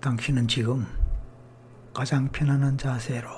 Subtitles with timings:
[0.00, 0.86] 당신은 지금
[1.92, 3.28] 가장 편안한 자세로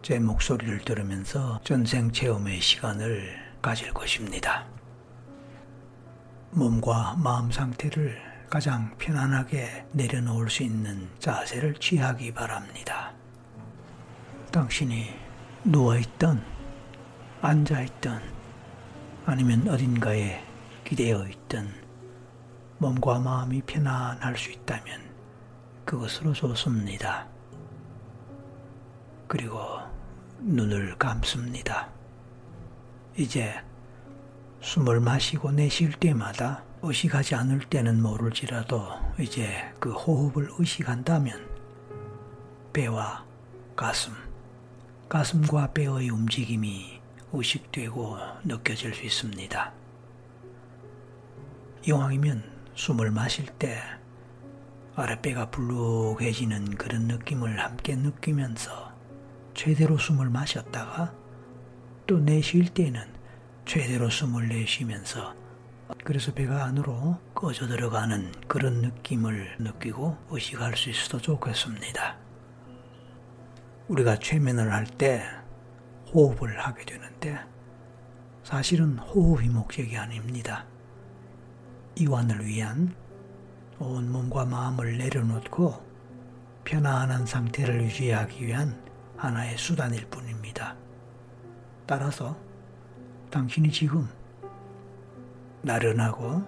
[0.00, 4.64] 제 목소리를 들으면서 전생 체험의 시간을 가질 것입니다.
[6.52, 8.16] 몸과 마음 상태를
[8.48, 13.12] 가장 편안하게 내려놓을 수 있는 자세를 취하기 바랍니다.
[14.52, 15.10] 당신이
[15.64, 16.40] 누워있던,
[17.42, 18.22] 앉아있던,
[19.26, 20.44] 아니면 어딘가에
[20.84, 21.74] 기대어 있던
[22.78, 25.07] 몸과 마음이 편안할 수 있다면
[25.88, 27.26] 그것으로 좋습니다.
[29.26, 29.58] 그리고
[30.38, 31.88] 눈을 감습니다.
[33.16, 33.54] 이제
[34.60, 38.86] 숨을 마시고 내쉴 때마다 의식하지 않을 때는 모를지라도
[39.18, 41.48] 이제 그 호흡을 의식한다면
[42.74, 43.24] 배와
[43.74, 44.12] 가슴,
[45.08, 47.00] 가슴과 배의 움직임이
[47.32, 49.72] 의식되고 느껴질 수 있습니다.
[51.86, 53.97] 이왕이면 숨을 마실 때
[54.98, 58.92] 아랫배가 불룩해지는 그런 느낌을 함께 느끼면서
[59.54, 61.14] 최대로 숨을 마셨다가
[62.06, 63.00] 또 내쉴 때는
[63.64, 65.36] 최대로 숨을 내쉬면서
[66.04, 72.16] 그래서 배가 안으로 꺼져 들어가는 그런 느낌을 느끼고 의식할 수 있어도 좋겠습니다.
[73.86, 75.22] 우리가 최면을 할 때
[76.12, 77.38] 호흡을 하게 되는데
[78.42, 80.66] 사실은 호흡이 목적이 아닙니다.
[81.94, 82.94] 이완을 위한
[83.80, 85.74] 온 몸과 마음을 내려놓고
[86.64, 88.82] 편안한 상태를 유지하기 위한
[89.16, 90.76] 하나의 수단일 뿐입니다.
[91.86, 92.36] 따라서
[93.30, 94.08] 당신이 지금
[95.62, 96.42] 나른하고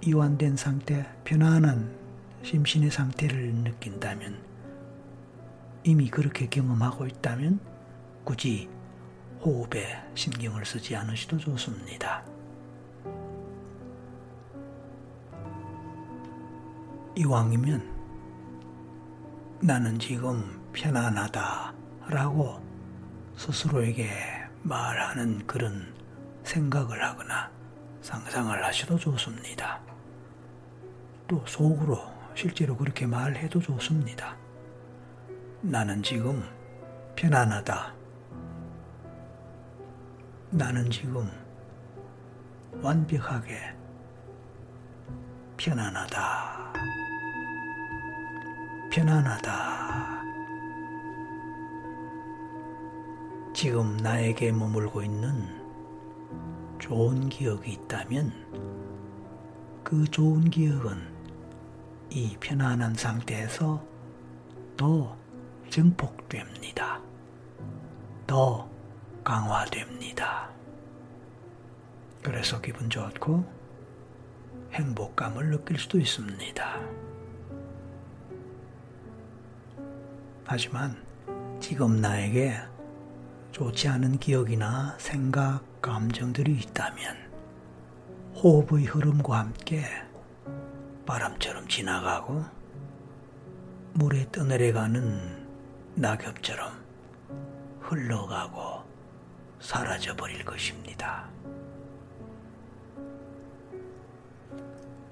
[0.00, 1.94] 이완된 상태, 편안한
[2.42, 4.42] 심신의 상태를 느낀다면
[5.84, 7.60] 이미 그렇게 경험하고 있다면
[8.24, 8.68] 굳이
[9.44, 12.35] 호흡에 신경을 쓰지 않으셔도 좋습니다.
[17.18, 17.96] 이왕이면
[19.62, 21.72] 나는 지금 편안하다
[22.08, 22.60] 라고
[23.36, 24.10] 스스로에게
[24.62, 25.94] 말하는 그런
[26.44, 27.50] 생각을 하거나
[28.02, 29.80] 상상을 하셔도 좋습니다.
[31.26, 31.98] 또 속으로
[32.34, 34.36] 실제로 그렇게 말해도 좋습니다.
[35.62, 36.46] 나는 지금
[37.16, 37.94] 편안하다.
[40.50, 41.30] 나는 지금
[42.82, 43.74] 완벽하게
[45.56, 46.65] 편안하다.
[48.96, 50.22] 편안하다.
[53.52, 55.46] 지금 나에게 머물고 있는
[56.78, 58.32] 좋은 기억이 있다면
[59.84, 60.96] 그 좋은 기억은
[62.08, 63.84] 이 편안한 상태에서
[64.78, 65.14] 더
[65.68, 67.02] 증폭됩니다.
[68.26, 68.66] 더
[69.22, 70.48] 강화됩니다.
[72.22, 73.44] 그래서 기분 좋고
[74.72, 77.05] 행복감을 느낄 수도 있습니다.
[80.48, 80.96] 하지만
[81.58, 82.56] 지금 나에게
[83.50, 87.16] 좋지 않은 기억이나 생각, 감정들이 있다면
[88.36, 89.84] 호흡의 흐름과 함께
[91.04, 92.44] 바람처럼 지나가고
[93.94, 95.46] 물에 떠내려가는
[95.96, 96.72] 낙엽처럼
[97.80, 98.84] 흘러가고
[99.58, 101.28] 사라져 버릴 것입니다.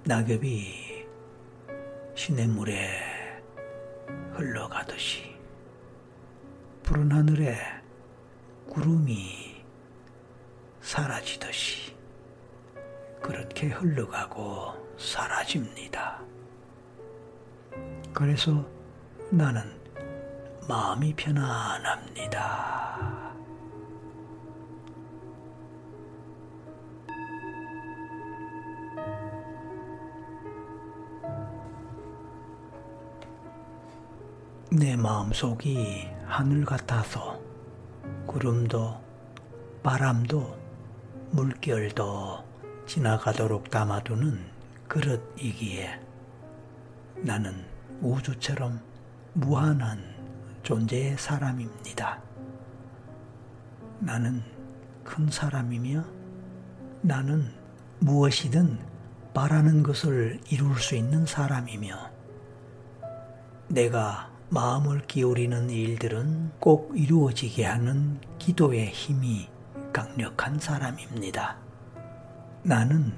[0.05, 1.07] 낙엽이
[2.15, 3.14] 시냇물에
[4.33, 5.35] 흘러가듯이
[6.83, 7.59] 푸른 하늘에
[8.69, 9.65] 구름이
[10.81, 11.97] 사라지듯이
[13.23, 16.21] 그렇게 흘러가고 사라집니다.
[18.13, 18.65] 그래서
[19.31, 19.63] 나는
[20.69, 22.55] 마음이 편안합니다.
[34.77, 37.41] 내 마음속이 하늘 같아서
[38.27, 39.01] 구름도
[39.85, 40.59] 바람도
[41.31, 42.45] 물결도
[42.85, 44.41] 지나가도록 담아두는
[44.89, 46.01] 그릇이기에
[47.19, 47.65] 나는
[48.01, 48.81] 우주처럼
[49.35, 50.03] 무한한
[50.65, 52.21] 존재의 사람입니다.
[54.01, 54.43] 나는
[55.05, 56.05] 큰 사람이며
[57.01, 57.49] 나는
[58.01, 58.81] 무엇이든
[59.35, 62.11] 바라는 것을 이룰 수 있는 사람이며
[63.69, 69.49] 내가 마음을 기울이는 일들은 꼭 이루어지게 하는 기도의 힘이
[69.93, 71.57] 강력한 사람입니다.
[72.63, 73.13] 나는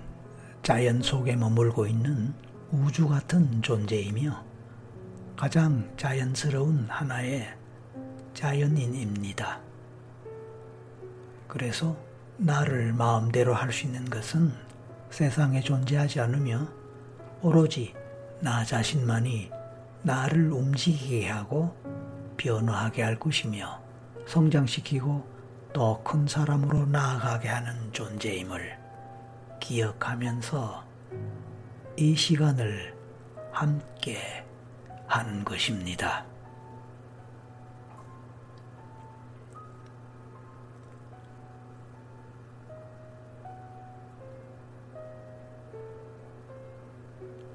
[0.63, 2.35] 자연 속에 머물고 있는
[2.71, 4.45] 우주 같은 존재이며
[5.37, 7.47] 가장 자연스러운 하나의
[8.35, 9.61] 자연인입니다.
[11.49, 11.97] 그래서
[12.39, 14.53] 나를 마음대로 할 수 있는 것은
[15.11, 16.67] 세상에 존재하지 않으며
[17.43, 17.95] 오로지
[18.41, 19.51] 나 자신만이
[20.03, 21.75] 나를 움직이게 하고
[22.37, 23.81] 변화하게 할 것이며
[24.27, 25.37] 성장시키고
[25.73, 28.79] 더 큰 사람으로 나아가게 하는 존재임을
[29.61, 30.85] 기억하면서
[31.99, 32.95] 이 시간을
[33.53, 34.45] 함께
[35.07, 36.25] 하는 것입니다.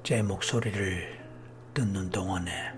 [0.02, 1.11] 제 목소리를
[1.74, 2.74] 듣는 동안에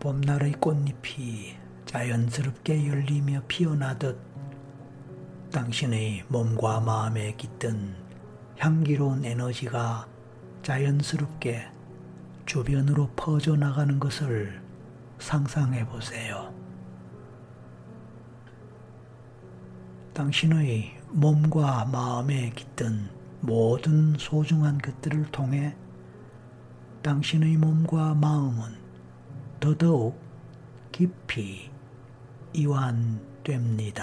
[0.00, 4.18] 봄날의 꽃잎이 자연스럽게 열리며 피어나듯
[5.52, 7.94] 당신의 몸과 마음에 깃든
[8.56, 10.08] 향기로운 에너지가
[10.62, 11.68] 자연스럽게
[12.46, 14.62] 주변으로 퍼져나가는 것을
[15.18, 16.54] 상상해 보세요.
[20.14, 25.76] 당신의 몸과 마음에 깃든 모든 소중한 것들을 통해
[27.02, 28.76] 당신의 몸과 마음은
[29.58, 30.18] 더더욱
[30.92, 31.70] 깊이
[32.52, 34.00] 이완됩니다.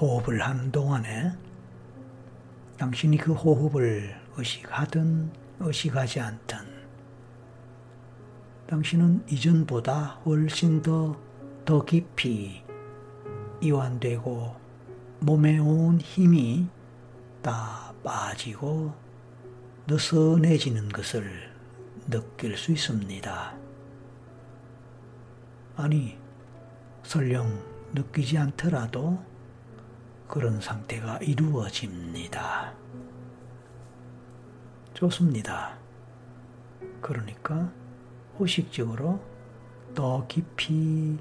[0.00, 1.32] 호흡을 하는 동안에
[2.76, 5.30] 당신이 그 호흡을 의식하든
[5.60, 6.58] 의식하지 않든
[8.66, 11.24] 당신은 이전보다 훨씬 더
[11.64, 12.62] 더 깊이
[13.62, 14.63] 이완되고
[15.20, 16.68] 몸에 온 힘이
[17.42, 18.94] 다 빠지고
[19.86, 21.52] 느슨해지는 것을
[22.08, 23.54] 느낄 수 있습니다.
[25.76, 26.18] 아니,
[27.02, 27.62] 설령
[27.92, 29.22] 느끼지 않더라도
[30.28, 32.72] 그런 상태가 이루어집니다.
[34.94, 35.76] 좋습니다.
[37.00, 37.70] 그러니까
[38.38, 39.20] 의식적으로
[39.94, 41.18] 더 깊이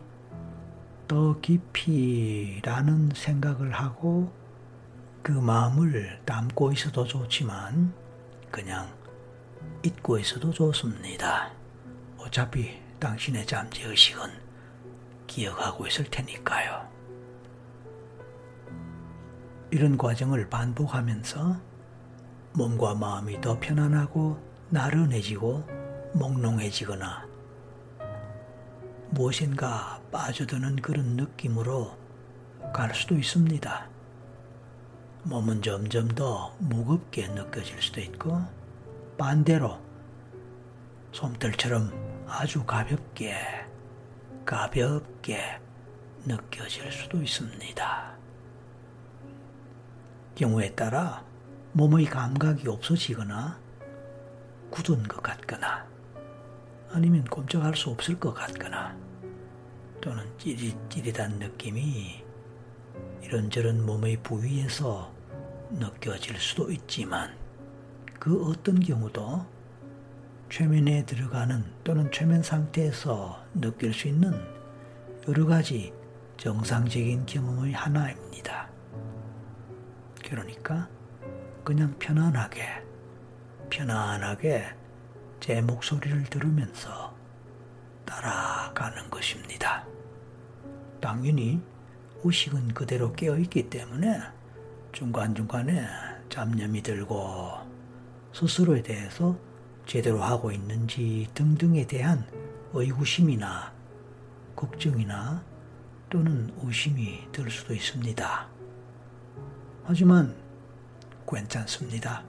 [1.08, 4.32] 더 깊이라는 생각을 하고
[5.22, 7.94] 그 마음을 담고 있어도 좋지만
[8.52, 8.88] 그냥
[9.84, 11.52] 잊고 있어도 좋습니다.
[12.18, 14.30] 어차피 당신의 잠재의식은
[15.28, 16.88] 기억하고 있을 테니까요.
[19.72, 21.58] 이런 과정을 반복하면서
[22.54, 24.38] 몸과 마음이 더 편안하고
[24.70, 25.68] 나른해지고
[26.14, 27.32] 몽롱해지거나
[29.13, 31.95] 무엇인가 빠져드는 그런 느낌으로
[32.74, 33.88] 갈 수도 있습니다.
[35.21, 38.42] 몸은 점점 더 무겁게 느껴질 수도 있고
[39.15, 39.80] 반대로
[41.12, 43.36] 솜털처럼 아주 가볍게
[44.45, 45.59] 가볍게
[46.25, 48.18] 느껴질 수도 있습니다.
[50.33, 51.24] 경우에 따라
[51.74, 53.59] 몸의 감각이 없어지거나
[54.71, 55.86] 굳은 것 같거나
[56.92, 59.03] 아니면 꼼짝할 수 없을 것 같거나
[60.04, 62.26] 또는 찌릿찌릿한 느낌이
[63.22, 65.10] 이런저런 몸의 부위에서
[65.72, 67.34] 느껴질 수도 있지만
[68.20, 69.46] 그 어떤 경우도
[70.50, 74.34] 최면에 들어가는 또는 최면 상태에서 느낄 수 있는
[75.30, 75.94] 여러 가지
[76.36, 78.70] 정상적인 경험의 하나입니다.
[80.22, 80.90] 그러니까
[81.64, 82.84] 그냥 편안하게,
[83.70, 84.66] 편안하게
[85.40, 87.16] 제 목소리를 들으면서
[88.06, 89.93] 따라가는 것입니다.
[91.04, 91.62] 당연히
[92.24, 94.22] 의식은 그대로 깨어있기 때문에
[94.94, 95.86] 중간중간에
[96.30, 97.52] 잡념이 들고
[98.31, 99.38] 스스로에 대해서
[99.86, 102.26] 제대로 하고 있는지 등등에 대한
[102.72, 103.74] 의구심이나
[104.56, 105.44] 걱정이나
[106.10, 108.48] 또는 의심이 들 수도 있습니다.
[109.83, 110.33] 하지만
[111.30, 112.24] 괜찮습니다.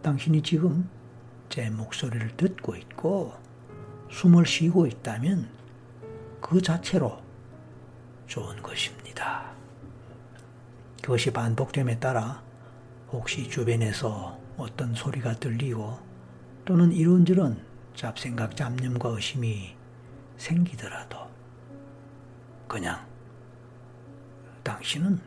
[0.00, 0.88] 당신이 지금
[1.50, 3.34] 제 목소리를 듣고 있고
[4.10, 5.46] 숨을 쉬고 있다면
[6.40, 7.23] 그 자체로
[8.26, 9.52] 좋은 것입니다.
[11.02, 12.42] 그것이 반복됨에 따라
[13.12, 15.98] 혹시 주변에서 어떤 소리가 들리고
[16.64, 17.64] 또는 이런저런
[17.94, 19.76] 잡생각, 잡념과 의심이
[20.36, 21.18] 생기더라도
[22.66, 23.06] 그냥
[24.62, 25.20] 당신은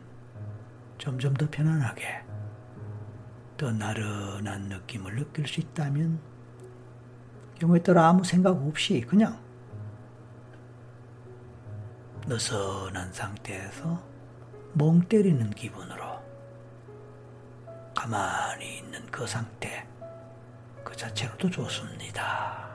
[0.98, 2.22] 점점 더 편안하게
[3.56, 6.18] 더 나른한 느낌을 느낄 수 있다면
[7.58, 9.38] 경우에 따라 아무 생각 없이 그냥
[12.28, 14.02] 느슨한 상태에서
[14.74, 16.04] 멍 때리는 기분으로
[17.94, 19.88] 가만히 있는 그 상태
[20.84, 22.68] 그 자체로도 좋습니다.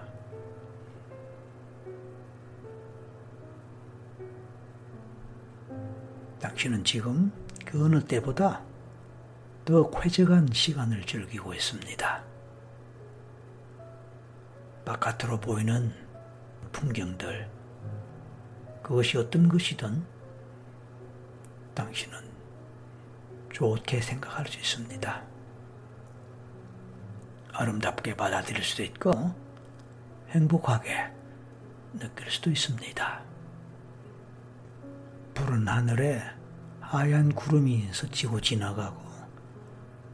[6.39, 7.31] 당신은 지금
[7.63, 8.63] 그 어느 때보다
[9.65, 12.23] 더 쾌적한 시간을 즐기고 있습니다.
[14.83, 15.93] 바깥으로 보이는
[16.71, 17.62] 풍경들,
[18.83, 20.03] 그것이 어떤 것이든
[21.73, 22.19] 당신은
[23.51, 25.23] 좋게 생각할 수 있습니다.
[27.53, 29.33] 아름답게 받아들일 수도 있고
[30.29, 31.11] 행복하게
[31.93, 33.21] 느낄 수도 있습니다.
[35.33, 36.21] 푸른 하늘에
[36.81, 39.01] 하얀 구름이 스치고 지나가고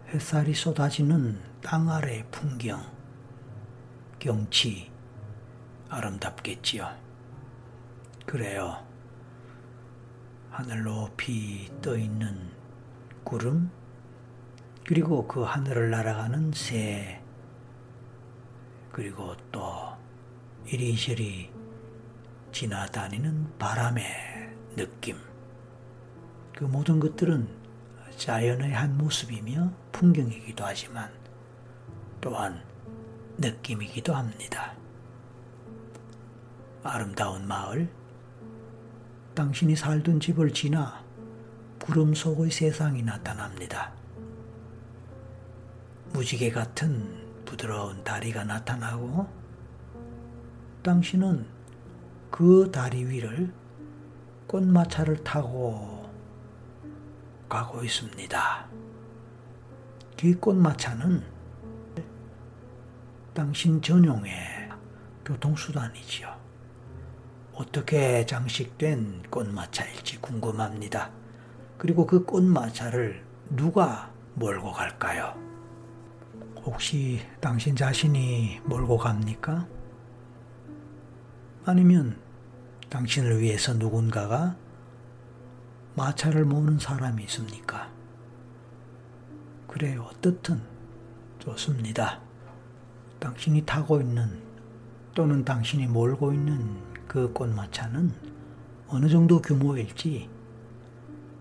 [0.10, 2.82] 햇살이 쏟아지는 땅 아래 풍경,
[4.20, 4.92] 경치
[5.90, 7.09] 아름답겠지요.
[8.30, 8.86] 그래요.
[10.52, 12.52] 하늘 높이 떠 있는
[13.24, 13.72] 구름,
[14.86, 17.24] 그리고 그 하늘을 날아가는 새,
[18.92, 19.98] 그리고 또
[20.68, 21.52] 이리저리
[22.52, 24.06] 지나다니는 바람의
[24.76, 25.18] 느낌.
[26.56, 27.50] 그 모든 것들은
[28.16, 31.12] 자연의 한 모습이며 풍경이기도 하지만
[32.22, 32.64] 또한
[33.40, 34.76] 느낌이기도 합니다.
[36.84, 37.90] 아름다운 마을,
[39.40, 41.02] 당신이 살던 집을 지나
[41.82, 43.94] 구름 속의 세상이 나타납니다.
[46.12, 49.30] 무지개 같은 부드러운 다리가 나타나고
[50.84, 51.48] 당신은
[52.30, 53.54] 그 다리 위를
[54.48, 56.10] 꽃마차를 타고
[57.48, 58.68] 가고 있습니다.
[60.20, 61.24] 그 꽃마차는
[63.34, 64.34] 당신 전용의
[65.24, 66.39] 교통수단이지요.
[67.60, 71.12] 어떻게 장식된 꽃마차일지 궁금합니다.
[71.78, 75.36] 그리고 그 꽃마차를 누가 몰고 갈까요?
[76.64, 79.68] 혹시 당신 자신이 몰고 갑니까?
[81.66, 82.18] 아니면
[82.88, 84.56] 당신을 위해서 누군가가
[85.96, 87.92] 마차를 모는 사람이 있습니까?
[89.68, 90.08] 그래요.
[90.10, 90.62] 어떻든
[91.40, 92.22] 좋습니다.
[93.20, 94.42] 당신이 타고 있는
[95.14, 98.14] 또는 당신이 몰고 있는 그 꽃마차는
[98.88, 100.30] 어느 정도 규모일지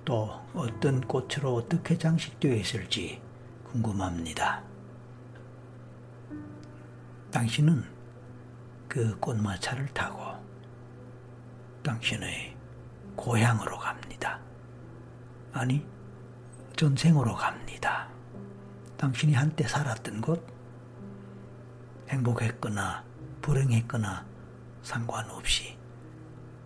[0.03, 3.21] 또 어떤 꽃으로 어떻게 장식되어 있을지
[3.65, 4.63] 궁금합니다.
[7.31, 7.85] 당신은
[8.89, 10.43] 그 꽃마차를 타고
[11.83, 12.57] 당신의
[13.15, 14.41] 고향으로 갑니다.
[15.53, 15.87] 아니,
[16.77, 18.09] 전생으로 갑니다.
[18.97, 20.47] 당신이 한때 살았던 곳,
[22.09, 23.05] 행복했거나
[23.43, 24.28] 불행했거나
[24.89, 25.77] 상관없이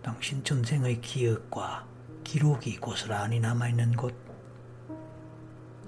[0.01, 1.85] 당신 전생의 기억과
[2.23, 4.15] 기록이 고스란히 남아있는 곳,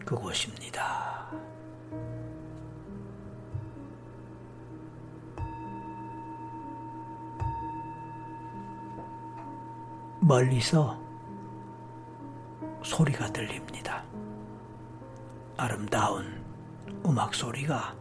[0.05, 1.31] 그곳입니다.
[10.19, 11.01] 멀리서
[12.83, 14.03] 소리가 들립니다.
[15.55, 16.43] 아름다운
[17.05, 17.95] 음악 소리가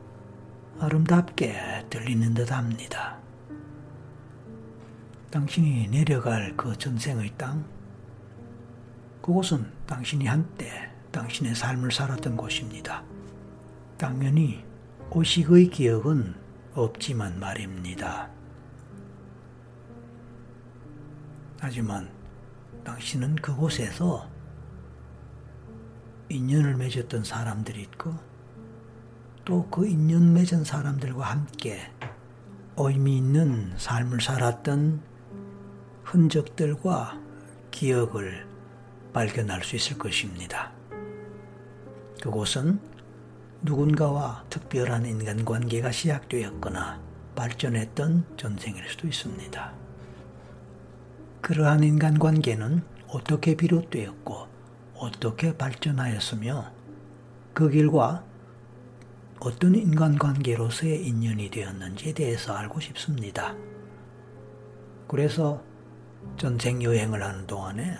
[0.80, 3.23] 아름답게 들리는 듯 합니다.
[5.34, 7.68] 당신이 내려갈 그 전생의 땅,
[9.20, 13.02] 그곳은 당신이 한때 당신의 삶을 살았던 곳입니다.
[13.98, 14.64] 당연히
[15.10, 16.36] 오식의 기억은
[16.74, 18.30] 없지만 말입니다.
[21.58, 22.08] 하지만
[22.84, 24.30] 당신은 그곳에서
[26.28, 28.14] 인연을 맺었던 사람들이 있고
[29.44, 31.90] 또 그 인연 맺은 사람들과 함께
[32.76, 35.13] 의미 있는 삶을 살았던
[36.04, 37.20] 흔적들과
[37.70, 38.46] 기억을
[39.12, 40.72] 발견할 수 있을 것입니다.
[42.22, 42.78] 그곳은
[43.62, 47.00] 누군가와 특별한 인간관계가 시작되었거나
[47.34, 49.72] 발전했던 전생일 수도 있습니다.
[51.40, 54.46] 그러한 인간관계는 어떻게 비롯되었고
[54.96, 56.72] 어떻게 발전하였으며
[57.52, 58.24] 그 길과
[59.40, 63.54] 어떤 인간관계로서의 인연이 되었는지에 대해서 알고 싶습니다.
[65.06, 65.62] 그래서
[66.36, 67.96] 전생 여행을 하는 동안에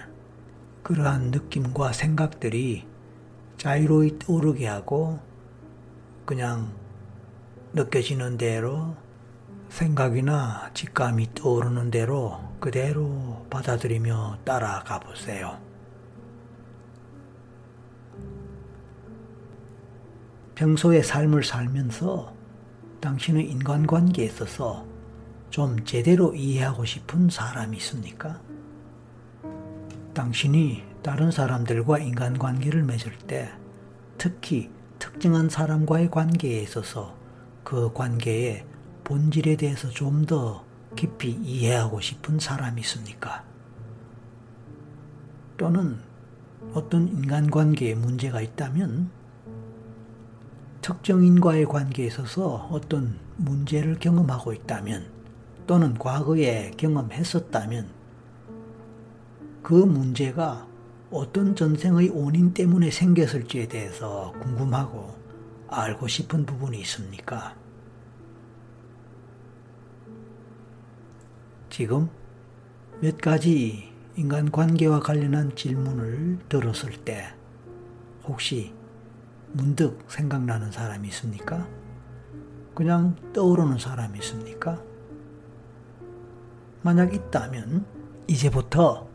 [0.83, 2.87] 그러한 느낌과 생각들이
[3.57, 5.21] 자유로이 떠오르게 하고
[6.27, 6.73] 그냥
[7.73, 8.95] 느껴지는 대로
[9.69, 15.59] 생각이나 직감이 떠오르는 대로 그대로 받아들이며 따라가 보세요.
[20.55, 22.33] 평소의 삶을 살면서
[23.01, 24.87] 당신의 인간관계에 있어서
[25.55, 28.41] 좀 제대로 이해하고 싶은 사람이 있습니까?
[30.13, 33.53] 당신이 다른 사람들과 인간관계를 맺을 때
[34.19, 34.69] 특히
[34.99, 37.17] 특정한 사람과의 관계에 있어서
[37.63, 38.67] 그 관계에
[39.05, 40.65] 본질에 대해서 좀 더
[40.97, 43.45] 깊이 이해하고 싶은 사람이 있습니까?
[45.57, 46.01] 또는
[46.73, 49.09] 어떤 인간관계에 문제가 있다면
[50.81, 55.14] 특정인과의 관계에 있어서 어떤 문제를 경험하고 있다면
[55.67, 57.89] 또는 과거에 경험했었다면
[59.63, 60.67] 그 문제가
[61.11, 65.15] 어떤 전생의 원인 때문에 생겼을지에 대해서 궁금하고
[65.69, 67.55] 알고 싶은 부분이 있습니까?
[71.71, 72.09] 지금
[73.01, 77.35] 몇 가지 인간 관계와 관련한 질문을 들었을 때
[78.25, 78.73] 혹시
[79.53, 81.67] 문득 생각나는 사람이 있습니까?
[82.75, 84.83] 그냥 떠오르는 사람이 있습니까?
[86.85, 87.87] 만약 있다면
[88.27, 89.09] 이제부터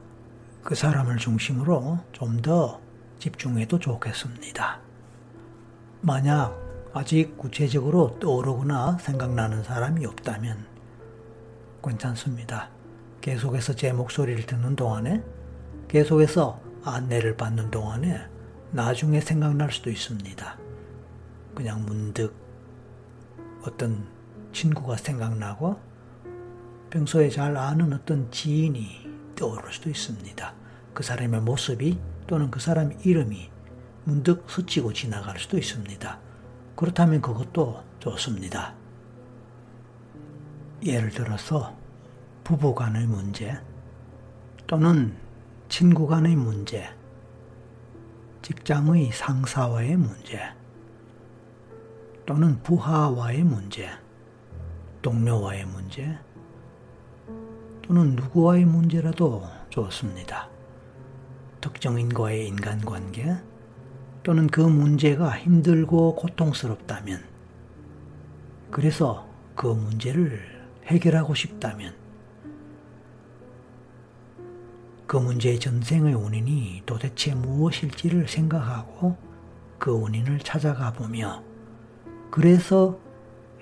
[0.64, 2.82] 그 사람을 중심으로 좀 더
[3.20, 4.80] 집중해도 좋겠습니다.
[6.02, 6.58] 만약
[6.94, 10.66] 아직 구체적으로 떠오르거나 생각나는 사람이 없다면
[11.84, 12.70] 괜찮습니다.
[13.22, 15.24] 계속해서 제 목소리를 듣는 동안에
[15.90, 18.20] 계속해서 안내를 받는 동안에
[18.72, 20.58] 나중에 생각날 수도 있습니다.
[21.54, 22.34] 그냥 문득
[23.64, 24.08] 어떤
[24.54, 25.89] 친구가 생각나고
[26.90, 30.54] 평소에 잘 아는 어떤 지인이 떠오를 수도 있습니다.
[30.94, 33.52] 그 사람의 모습이 또는 그 사람의 이름이
[34.06, 36.20] 문득 스치고 지나갈 수도 있습니다.
[36.76, 38.74] 그렇다면 그것도 좋습니다.
[40.84, 41.78] 예를 들어서
[42.44, 43.60] 부부 간의 문제
[44.66, 45.16] 또는
[45.68, 46.90] 친구 간의 문제,
[48.42, 50.40] 직장의 상사와의 문제
[52.26, 53.90] 또는 부하와의 문제,
[55.02, 56.18] 동료와의 문제
[57.90, 60.48] 또는 누구와의 문제라도 좋습니다.
[61.60, 63.36] 특정인과의 인간관계
[64.22, 67.24] 또는 그 문제가 힘들고 고통스럽다면
[68.70, 70.40] 그래서 그 문제를
[70.86, 71.96] 해결하고 싶다면
[75.08, 79.18] 그 문제의 전생의 원인이 도대체 무엇일지를 생각하고
[79.80, 81.44] 그 원인을 찾아가 보며
[82.30, 83.00] 그래서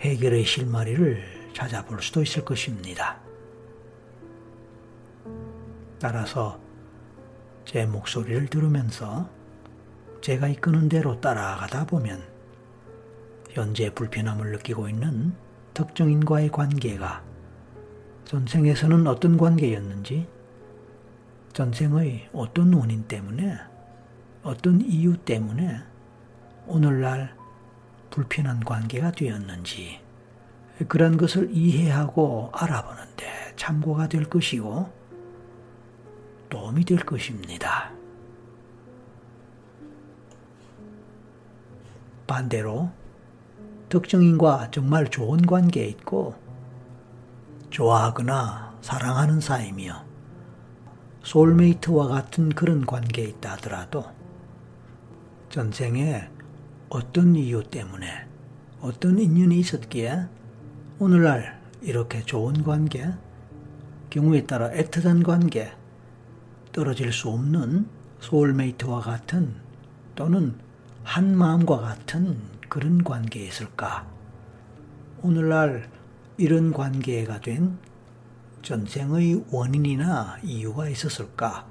[0.02, 3.26] 해결의 실마리를 찾아볼 수도 있을 것입니다.
[6.00, 6.60] 따라서
[7.66, 9.30] 제 목소리를 들으면서
[10.22, 12.22] 제가 이끄는 대로 따라가다 보면
[13.50, 15.34] 현재 불편함을 느끼고 있는
[15.74, 17.24] 특정인과의 관계가
[18.26, 20.28] 전생에서는 어떤 관계였는지
[21.54, 23.58] 전생의 어떤 원인 때문에
[24.44, 25.80] 어떤 이유 때문에
[26.68, 27.36] 오늘날
[28.10, 30.00] 불편한 관계가 되었는지
[30.88, 34.97] 그런 것을 이해하고 알아보는데 참고가 될 것이고
[36.50, 37.92] 도움이 될 것입니다.
[42.26, 42.92] 반대로
[43.90, 46.36] 특정인과 정말 좋은 관계에 있고
[47.70, 50.06] 좋아하거나 사랑하는 사이며
[51.24, 54.06] 소울메이트와 같은 그런 관계에 있다 하더라도
[55.50, 56.30] 전생에
[56.90, 58.28] 어떤 이유 때문에
[58.82, 60.28] 어떤 인연이 있었기에
[61.00, 63.08] 오늘날 이렇게 좋은 관계,
[64.10, 65.72] 경우에 따라 애틋한 관계,
[66.78, 69.56] 떨어질 수 없는 소울메이트와 같은
[70.14, 70.54] 또는
[71.04, 74.08] 한 마음과 같은 그런 관계에 있을까?
[75.24, 75.90] 오늘날
[76.38, 77.80] 이런 관계가 된
[78.62, 81.66] 전생의 원인이나 이유가 있었을까?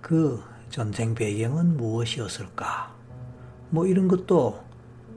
[0.00, 2.94] 그 전생 배경은 무엇이었을까?
[3.70, 4.64] 뭐 이런 것도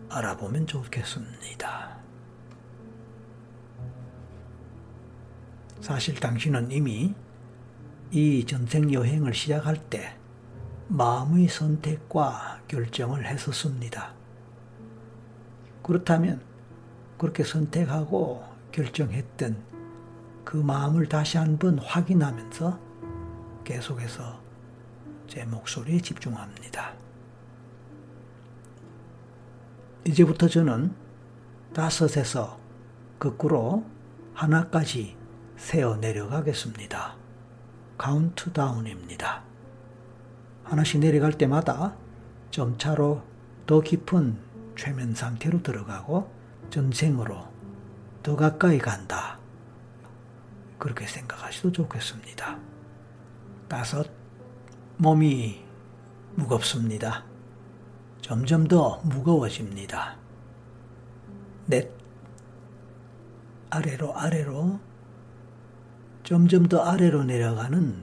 [0.09, 1.97] 알아보면 좋겠습니다.
[5.81, 7.13] 사실 당신은 이미
[8.15, 10.15] 이 전생 여행을 시작할 때
[10.87, 14.13] 마음의 선택과 결정을 했었습니다.
[15.81, 16.39] 그렇다면
[17.17, 19.57] 그렇게 선택하고 결정했던
[20.45, 22.79] 그 마음을 다시 한번 확인하면서
[23.63, 24.39] 계속해서
[25.27, 26.93] 제 목소리에 집중합니다.
[30.05, 30.93] 이제부터 저는
[31.73, 32.59] 다섯에서
[33.17, 33.83] 거꾸로
[34.35, 35.17] 하나까지
[35.57, 37.22] 세어 내려가겠습니다.
[38.03, 39.43] 카운트다운입니다.
[40.65, 41.95] 하나씩 내려갈 때마다
[42.51, 43.21] 점차로
[43.65, 44.37] 더 깊은
[44.75, 46.29] 최면 상태로 들어가고
[46.69, 47.47] 전생으로
[48.21, 49.39] 더 가까이 간다.
[50.79, 52.59] 그렇게 생각하셔도 좋겠습니다.
[53.69, 54.11] 다섯,
[54.97, 55.63] 몸이
[56.35, 57.23] 무겁습니다.
[58.19, 60.17] 점점 더 무거워집니다.
[61.67, 61.89] 넷,
[63.69, 64.92] 아래로 아래로
[66.23, 68.01] 점점 더 아래로 내려가는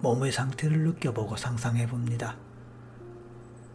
[0.00, 2.36] 몸의 상태를 느껴보고 상상해 봅니다.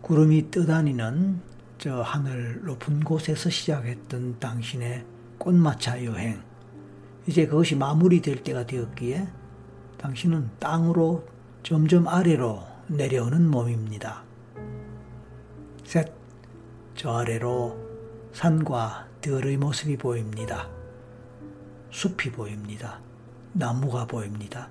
[0.02, 1.42] 구름이 떠다니는
[1.80, 5.04] 저 하늘 높은 곳에서 시작했던 당신의
[5.40, 6.42] 꽃마차 여행.
[7.26, 9.28] 이제 그것이 마무리될 때가 되었기에
[9.98, 11.28] 당신은 땅으로
[11.64, 14.24] 점점 아래로 내려오는 몸입니다.
[15.84, 16.14] 셋,
[16.94, 17.76] 저 아래로
[18.32, 20.70] 산과 들의 모습이 보입니다.
[21.90, 23.05] 숲이 보입니다.
[23.58, 24.70] 나무가 보입니다.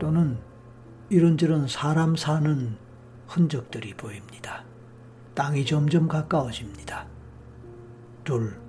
[0.00, 0.40] 또는
[1.08, 2.76] 이런저런 사람 사는
[3.28, 4.64] 흔적들이 보입니다.
[5.34, 7.06] 땅이 점점 가까워집니다.
[8.24, 8.60] 둘,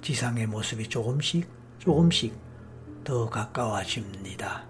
[0.00, 1.48] 지상의 모습이 조금씩
[1.78, 2.36] 조금씩
[3.04, 4.64] 더 가까워집니다.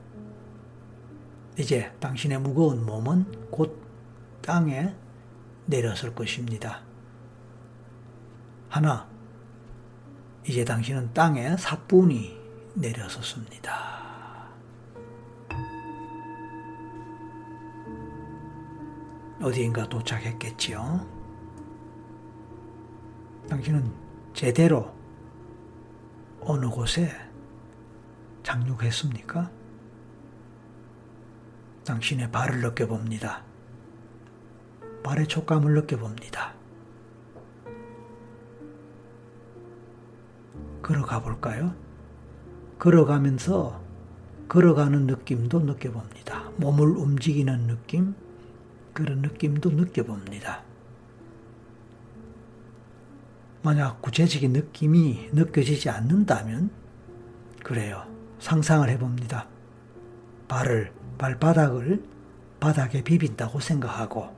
[1.58, 3.82] 이제 당신의 무거운 몸은 곧
[4.42, 4.94] 땅에
[5.64, 6.82] 내렸을 것입니다.
[8.68, 9.08] 하나,
[10.46, 12.41] 이제 당신은 땅에 사뿐히
[12.74, 14.02] 내려섰습니다.
[19.42, 21.06] 어디인가 도착했겠지요.
[23.48, 23.92] 당신은
[24.32, 24.94] 제대로
[26.40, 27.10] 어느 곳에
[28.42, 29.50] 착륙했습니까?
[31.84, 33.42] 당신의 발을 느껴봅니다.
[35.02, 36.54] 발의 촉감을 느껴봅니다.
[40.82, 41.81] 걸어가 볼까요?
[42.82, 43.80] 걸어가면서
[44.48, 46.50] 걸어가는 느낌도 느껴봅니다.
[46.56, 48.16] 몸을 움직이는 느낌,
[48.92, 50.64] 그런 느낌도 느껴봅니다.
[53.62, 56.70] 만약 구체적인 느낌이 느껴지지 않는다면,
[57.62, 58.04] 그래요.
[58.40, 59.46] 상상을 해봅니다.
[60.48, 62.02] 발을, 발바닥을
[62.58, 64.34] 바닥에 비빈다고 생각하고,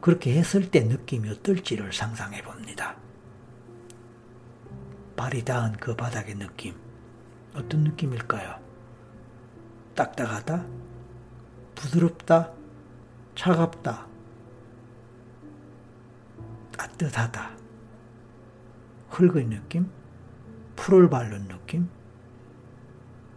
[0.00, 2.94] 그렇게 했을 때 느낌이 어떨지를 상상해 봅니다.
[5.16, 6.83] 발이 닿은 그 바닥의 느낌,
[7.54, 8.58] 어떤 느낌일까요?
[9.94, 10.66] 딱딱하다?
[11.74, 12.52] 부드럽다?
[13.34, 14.06] 차갑다?
[16.76, 17.50] 따뜻하다?
[19.10, 19.88] 흙의 느낌?
[20.76, 21.88] 풀을 바른 느낌?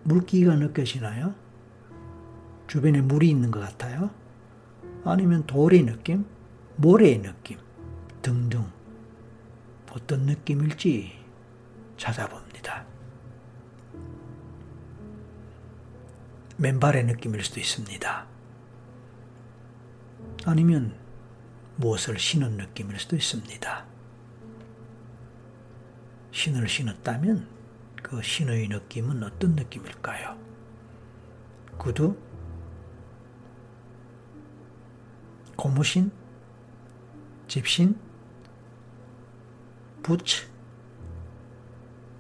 [0.04, 1.36] 물기가 느껴지나요?
[2.68, 4.10] 주변에 물이 있는 것 같아요?
[5.04, 6.26] 아니면 돌의 느낌?
[6.78, 7.58] 모래의 느낌?
[8.22, 8.66] 등등.
[9.92, 11.12] 어떤 느낌일지
[11.98, 12.47] 찾아봅니다.
[16.58, 18.26] 맨발의 느낌일 수도 있습니다.
[20.46, 20.98] 아니면
[21.76, 23.86] 무엇을 신은 느낌일 수도 있습니다.
[26.32, 27.48] 신을 신었다면
[28.02, 30.38] 그 신의 느낌은 어떤 느낌일까요?
[31.78, 32.18] 구두?
[35.56, 36.12] 고무신?
[37.48, 38.00] 집신?
[40.02, 40.48] 부츠?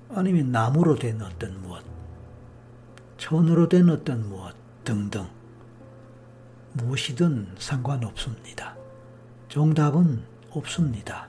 [0.09, 1.83] 아니면 나무로 된 어떤 무엇,
[3.17, 5.27] 천으로 된 어떤 무엇 등등
[6.73, 8.75] 무엇이든 상관없습니다.
[9.49, 11.27] 정답은 없습니다.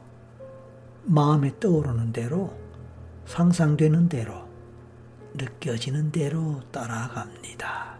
[1.05, 2.55] 마음에 떠오르는 대로,
[3.24, 4.46] 상상되는 대로,
[5.35, 7.96] 느껴지는 대로 따라갑니다.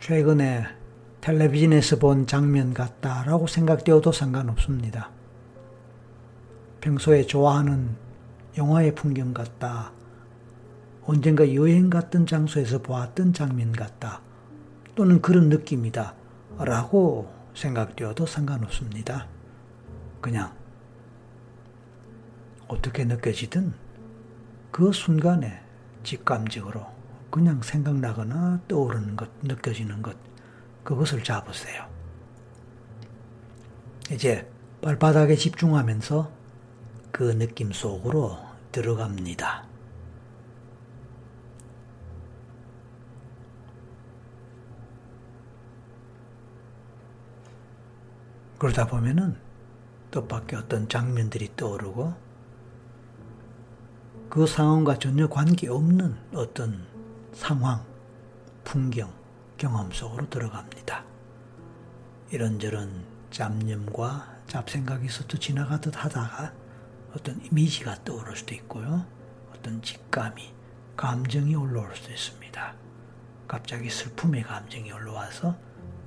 [0.00, 0.83] 최근에
[1.24, 5.08] 텔레비전에서 본 장면 같다라고 생각되어도 상관없습니다.
[6.82, 7.96] 평소에 좋아하는
[8.58, 9.90] 영화의 풍경 같다.
[11.06, 14.20] 언젠가 여행 갔던 장소에서 보았던 장면 같다.
[14.94, 16.14] 또는 그런 느낌이다.
[16.58, 19.26] 라고 생각되어도 상관없습니다.
[20.20, 20.52] 그냥
[22.68, 23.72] 어떻게 느껴지든
[24.70, 25.58] 그 순간에
[26.02, 26.84] 직감적으로
[27.30, 30.14] 그냥 생각나거나 떠오르는 것, 느껴지는 것,
[30.84, 31.88] 그것을 잡으세요.
[34.12, 34.48] 이제
[34.82, 36.30] 발바닥에 집중하면서
[37.10, 38.38] 그 느낌 속으로
[38.70, 39.66] 들어갑니다.
[48.58, 49.36] 그러다 보면은
[50.10, 52.14] 뜻밖의 어떤 장면들이 떠오르고
[54.28, 56.86] 그 상황과 전혀 관계없는 어떤
[57.32, 57.84] 상황,
[58.64, 59.23] 풍경,
[59.64, 61.04] 경험 속으로 들어갑니다.
[62.30, 66.52] 이런저런 잡념과 잡생각이 스쳐 지나가듯 하다가
[67.16, 69.06] 어떤 이미지가 떠오를 수도 있고요.
[69.56, 70.52] 어떤 직감이,
[70.98, 72.74] 감정이 올라올 수도 있습니다.
[73.48, 75.56] 갑자기 슬픔의 감정이 올라와서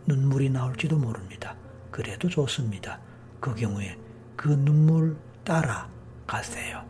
[0.05, 1.55] 눈물이 나올지도 모릅니다.
[1.89, 2.99] 그래도 좋습니다.
[3.39, 3.97] 그 경우에
[4.35, 5.89] 그 눈물 따라
[6.27, 6.85] 가세요.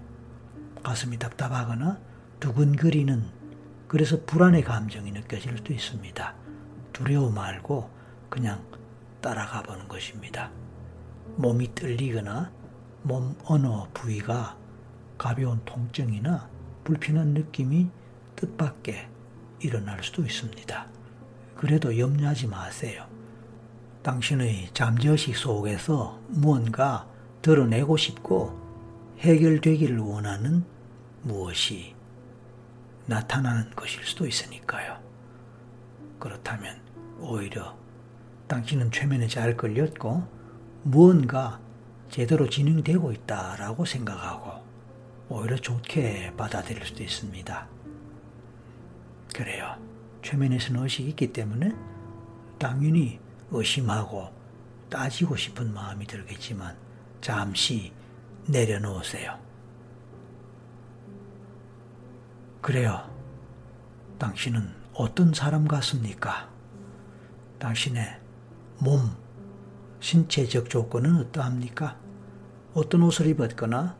[0.83, 1.97] 가슴이 답답하거나
[2.41, 3.23] 두근거리는
[3.87, 6.46] 그래서 불안의 감정이 느껴질 수도 있습니다.
[6.97, 7.87] 두려워 말고
[8.27, 8.65] 그냥
[9.21, 10.49] 따라가 보는 것입니다.
[11.35, 12.51] 몸이 떨리거나
[13.03, 14.57] 몸 어느 부위가
[15.15, 16.49] 가벼운 통증이나
[16.83, 17.87] 불편한 느낌이
[18.35, 19.07] 뜻밖의
[19.59, 20.87] 일어날 수도 있습니다.
[21.55, 23.05] 그래도 염려하지 마세요.
[24.01, 27.07] 당신의 잠재의식 속에서 무언가
[27.43, 28.59] 드러내고 싶고
[29.19, 30.65] 해결되기를 원하는
[31.21, 31.95] 무엇이
[33.05, 34.97] 나타나는 것일 수도 있으니까요.
[36.19, 36.86] 그렇다면
[37.19, 37.77] 오히려
[38.47, 40.23] 당신은 최면에 잘 걸렸고
[40.83, 41.59] 무언가
[42.09, 44.63] 제대로 진행되고 있다라고 생각하고
[45.29, 47.67] 오히려 좋게 받아들일 수도 있습니다.
[49.35, 49.75] 그래요.
[50.21, 51.73] 최면에서는 의식이 있기 때문에
[52.57, 53.19] 당연히
[53.51, 54.31] 의심하고
[54.89, 56.75] 따지고 싶은 마음이 들겠지만
[57.21, 57.91] 잠시
[58.47, 59.37] 내려놓으세요.
[62.61, 63.09] 그래요.
[64.17, 66.49] 당신은 어떤 사람 같습니까?
[67.59, 68.19] 당신의
[68.79, 69.11] 몸,
[69.99, 71.97] 신체적 조건은 어떠합니까?
[72.73, 73.95] 어떤 옷을 입었거나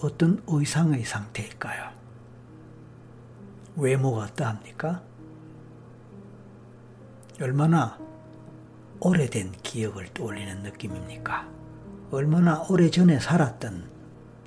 [0.00, 1.90] 어떤 의상의 상태일까요?
[3.76, 5.02] 외모가 어떠합니까?
[7.40, 7.98] 얼마나
[9.00, 11.48] 오래된 기억을 떠올리는 느낌입니까?
[12.10, 13.88] 얼마나 오래전에 살았던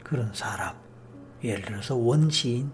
[0.04, 0.76] 그런 사람,
[1.42, 2.72] 예를 들어서 원시인,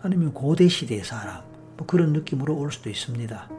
[0.00, 1.42] 아니면 고대 시대의 사람,
[1.76, 3.57] 뭐 그런 느낌으로 올 수도 있습니다.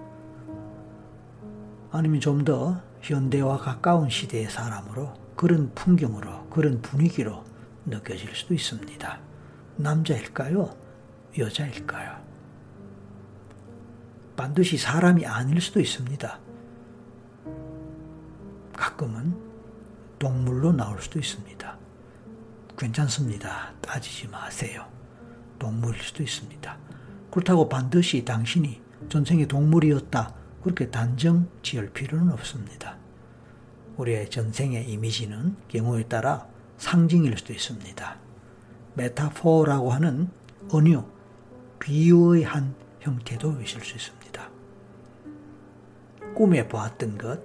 [1.91, 7.43] 아니면 좀 더 현대와 가까운 시대의 사람으로 그런 풍경으로, 그런 분위기로
[7.85, 9.19] 느껴질 수도 있습니다.
[9.77, 10.75] 남자일까요?
[11.37, 12.17] 여자일까요?
[14.35, 16.39] 반드시 사람이 아닐 수도 있습니다.
[18.73, 19.35] 가끔은
[20.17, 21.77] 동물로 나올 수도 있습니다.
[22.77, 23.73] 괜찮습니다.
[23.81, 24.85] 따지지 마세요.
[25.57, 26.77] 동물일 수도 있습니다.
[27.31, 30.38] 그렇다고 반드시 당신이 전생에 동물이었다.
[30.63, 32.97] 그렇게 단정 지을 필요는 없습니다.
[33.97, 38.17] 우리의 전생의 이미지는 경우에 따라 상징일 수도 있습니다.
[38.95, 40.29] 메타포라고 하는
[40.73, 41.03] 은유,
[41.79, 44.49] 비유의 한 형태도 있을 수 있습니다.
[46.35, 47.41] 꿈에 보았던 것,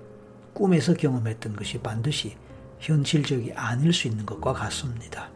[0.53, 2.37] 꿈에서 경험했던 것이 반드시
[2.79, 5.31] 현실적이 아닐 수 있는 것과 같습니다.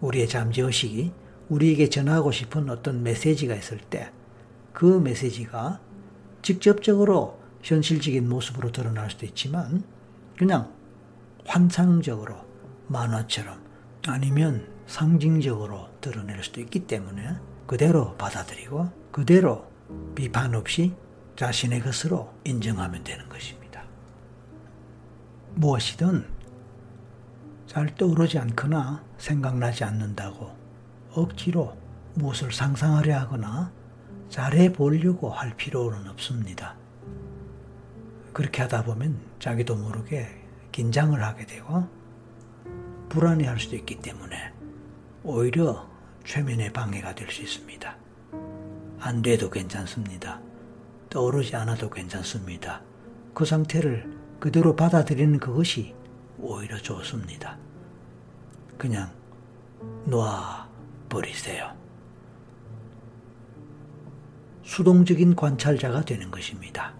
[0.00, 1.12] 우리의 잠재의식이
[1.48, 4.12] 우리에게 전하고 싶은 어떤 메시지가 있을 때
[4.78, 5.80] 그 메시지가
[6.42, 9.82] 직접적으로 현실적인 모습으로 드러날 수도 있지만
[10.36, 10.72] 그냥
[11.46, 12.36] 환상적으로
[12.86, 13.60] 만화처럼
[14.06, 19.66] 아니면 상징적으로 드러낼 수도 있기 때문에 그대로 받아들이고 그대로
[20.14, 20.94] 비판 없이
[21.36, 23.82] 자신의 것으로 인정하면 되는 것입니다.
[25.54, 26.26] 무엇이든
[27.66, 30.56] 잘 떠오르지 않거나 생각나지 않는다고
[31.12, 31.76] 억지로
[32.14, 33.70] 무엇을 상상하려 하거나
[34.28, 36.76] 잘해 보려고 할 필요는 없습니다.
[38.32, 40.28] 그렇게 하다 보면 자기도 모르게
[40.72, 41.86] 긴장을 하게 되고
[43.08, 44.52] 불안해 할 수도 있기 때문에
[45.24, 45.88] 오히려
[46.24, 47.96] 최면의 방해가 될 수 있습니다.
[49.00, 50.40] 안 돼도 괜찮습니다.
[51.08, 52.82] 떠오르지 않아도 괜찮습니다.
[53.32, 55.94] 그 상태를 그대로 받아들이는 그것이
[56.38, 57.56] 오히려 좋습니다.
[58.76, 59.10] 그냥
[60.04, 60.68] 놓아
[61.08, 61.72] 버리세요.
[64.68, 66.92] 수동적인 관찰자가 되는 것입니다.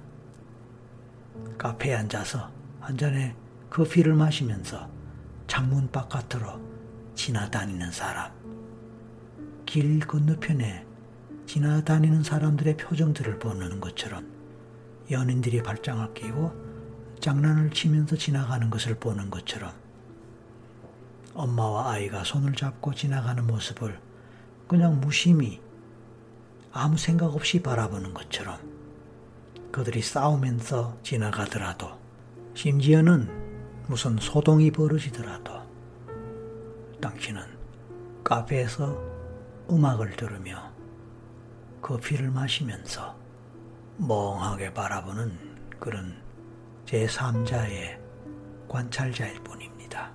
[1.59, 2.51] 카페에 앉아서
[2.81, 3.37] 한 잔의
[3.69, 4.89] 커피를 마시면서
[5.47, 6.59] 창문 바깥으로
[7.15, 8.33] 지나다니는 사람,
[9.67, 10.87] 길 건너편에
[11.45, 14.27] 지나다니는 사람들의 표정들을 보는 것처럼
[15.11, 19.73] 연인들이 발장을 끼고 장난을 치면서 지나가는 것을 보는 것처럼
[21.35, 24.01] 엄마와 아이가 손을 잡고 지나가는 모습을
[24.67, 25.61] 그냥 무심히
[26.73, 28.59] 아무 생각 없이 바라보는 것처럼
[29.73, 31.91] 그들이 싸우면서 지나가더라도
[32.55, 35.63] 심지어는 무슨 소동이 벌어지더라도
[37.01, 37.43] 당신은
[38.25, 39.01] 카페에서
[39.71, 40.71] 음악을 들으며
[41.81, 43.17] 커피를 마시면서
[43.97, 45.39] 멍하게 바라보는
[45.79, 46.21] 그런
[46.87, 47.99] 제3자의
[48.69, 50.13] 관찰자일 뿐입니다.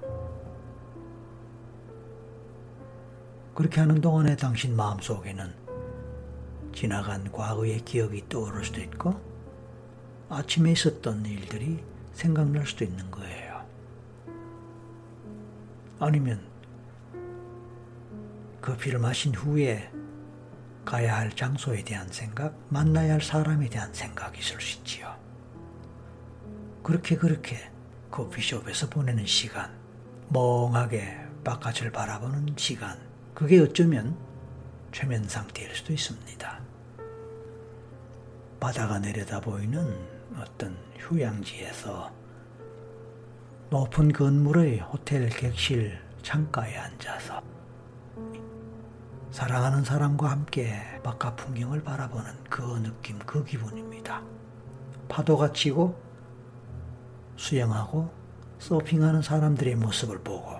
[3.56, 5.63] 그렇게 하는 동안에 당신 마음속에는
[6.74, 9.20] 지나간 과거의 기억이 떠오를 수도 있고
[10.30, 11.84] 아침에 있었던 일들이
[12.14, 13.64] 생각날 수도 있는 거예요.
[16.00, 16.42] 아니면
[18.62, 19.92] 커피를 마신 후에
[20.86, 25.16] 가야 할 장소에 대한 생각, 만나야 할 사람에 대한 생각이 있을 수 있지요.
[26.82, 27.58] 그렇게 그렇게
[28.12, 29.72] 커피숍에서 보내는 시간,
[30.30, 33.00] 멍하게 바깥을 바라보는 시간,
[33.34, 34.18] 그게 어쩌면
[34.92, 36.63] 최면 상태일 수도 있습니다.
[38.64, 39.94] 바다가 내려다 보이는
[40.40, 42.10] 어떤 휴양지에서
[43.70, 47.44] 높은 건물의 호텔 객실 창가에 앉아서
[49.32, 54.24] 사랑하는 사람과 함께 바깥 풍경을 바라보는 그 느낌, 그 기분입니다.
[55.10, 56.02] 파도가 치고
[57.36, 58.10] 수영하고
[58.60, 60.54] 서핑하는 사람들의 모습을 보고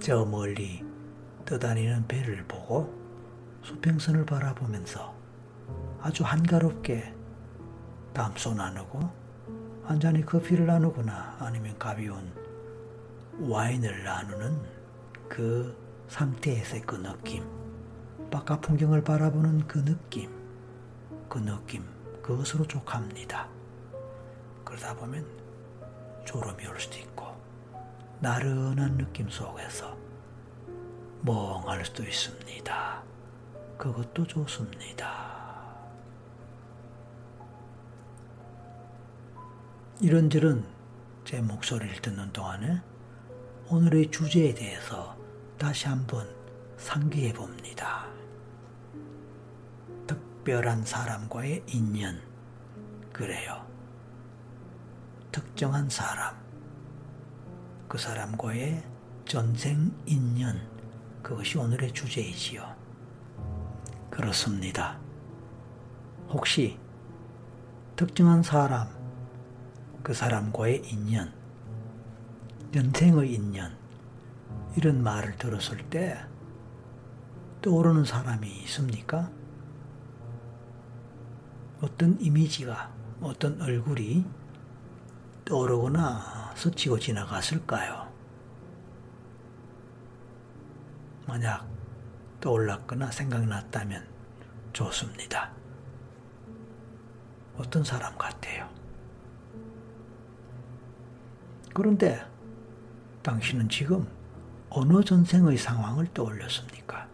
[0.00, 0.84] 저 멀리
[1.44, 2.92] 떠다니는 배를 보고
[3.62, 5.19] 수평선을 바라보면서
[6.02, 7.14] 아주 한가롭게
[8.12, 9.10] 담소 나누고
[9.84, 12.32] 한 잔의 커피를 나누거나 아니면 가벼운
[13.38, 14.60] 와인을 나누는
[15.28, 15.76] 그
[16.08, 17.44] 상태에서의 그 느낌,
[18.30, 20.30] 바깥 풍경을 바라보는 그 느낌,
[21.28, 21.84] 그 느낌,
[22.20, 23.48] 그것으로 족합니다.
[24.64, 25.24] 그러다 보면
[26.24, 27.26] 졸음이 올 수도 있고,
[28.20, 29.96] 나른한 느낌 속에서
[31.22, 33.02] 멍할 수도 있습니다.
[33.78, 35.29] 그것도 좋습니다.
[40.02, 40.64] 이런저런
[41.26, 42.80] 제 목소리를 듣는 동안에
[43.68, 45.14] 오늘의 주제에 대해서
[45.58, 46.26] 다시 한번
[46.78, 48.06] 상기해 봅니다.
[50.06, 52.18] 특별한 사람과의 인연.
[53.12, 53.66] 그래요.
[55.30, 56.34] 특정한 사람.
[57.86, 58.82] 그 사람과의
[59.26, 60.66] 전생 인연.
[61.22, 62.74] 그것이 오늘의 주제이지요.
[64.08, 64.98] 그렇습니다.
[66.30, 66.78] 혹시
[67.96, 68.99] 특정한 사람,
[70.02, 71.32] 그 사람과의 인연,
[72.74, 73.76] 연생의 인연,
[74.76, 76.18] 이런 말을 들었을 때
[77.60, 79.30] 떠오르는 사람이 있습니까?
[81.82, 84.24] 어떤 이미지가, 어떤 얼굴이
[85.44, 88.10] 떠오르거나 스치고 지나갔을까요?
[91.26, 91.68] 만약
[92.40, 94.06] 떠올랐거나 생각났다면
[94.72, 95.52] 좋습니다.
[97.56, 98.79] 어떤 사람 같아요?
[101.72, 102.20] 그런데
[103.22, 104.06] 당신은 지금
[104.70, 107.08] 어느 전생의 상황을 떠올렸습니까?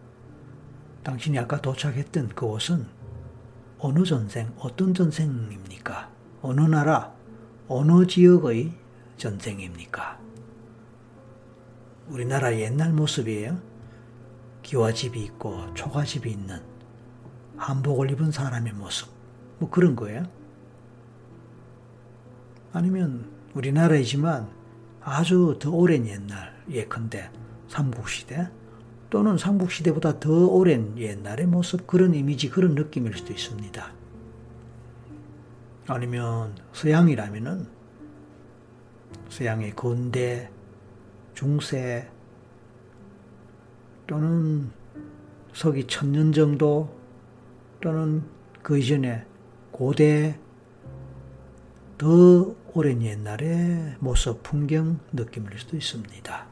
[1.03, 2.87] 당신이 아까 도착했던 그곳은
[3.79, 6.11] 어느 전생, 어떤 전생입니까?
[6.43, 7.15] 어느 나라,
[7.69, 8.73] 어느 지역의
[9.17, 10.19] 전생입니까?
[12.09, 13.61] 우리나라 옛날 모습이에요.
[14.63, 16.61] 기와집이 있고 초가집이 있는
[17.57, 19.09] 한복을 입은 사람의 모습.
[19.59, 20.25] 뭐 그런 거예요.
[22.73, 24.49] 아니면 우리나라이지만
[25.01, 27.31] 아주 더 오랜 옛날 예컨대
[27.69, 28.51] 삼국시대
[29.09, 33.93] 또는 삼국시대보다 더 오랜 옛날의 모습 그런 이미지 그런 느낌일 수도 있습니다.
[35.89, 37.67] 아니면 서양이라면은
[39.31, 40.51] 서양의 근대,
[41.35, 42.11] 중세
[44.07, 44.71] 또는
[45.55, 46.95] 서기 천년 정도
[47.81, 48.23] 또는
[48.63, 49.25] 그 이전에
[49.71, 50.39] 고대
[51.99, 56.47] 더 오랜 옛날의 모습, 풍경 느낌일 수도 있습니다.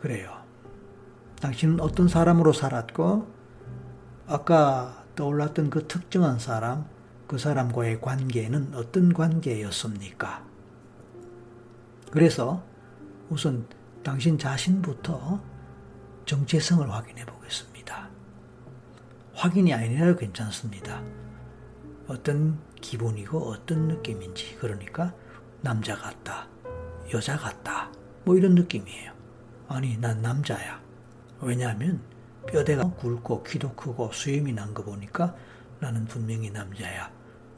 [0.00, 0.36] 그래요.
[1.40, 3.26] 당신은 어떤 사람으로 살았고,
[4.26, 6.86] 아까 떠올랐던 그 특정한 사람,
[7.26, 10.44] 그 사람과의 관계는 어떤 관계였습니까?
[12.10, 12.62] 그래서
[13.30, 13.66] 우선
[14.02, 15.40] 당신 자신부터
[16.26, 18.10] 정체성을 확인해 보겠습니다.
[19.34, 21.02] 확인이 아니라도 괜찮습니다.
[22.08, 22.58] 어떤
[22.90, 25.12] 기분이고 어떤 느낌인지 그러니까
[25.60, 26.46] 남자 같다,
[27.12, 27.90] 여자 같다
[28.24, 29.12] 뭐 이런 느낌이에요.
[29.66, 30.80] 아니 난 남자야.
[31.40, 32.00] 왜냐하면
[32.46, 35.34] 뼈대가 굵고 키도 크고 수염이 난 거 보니까
[35.80, 37.10] 나는 분명히 남자야.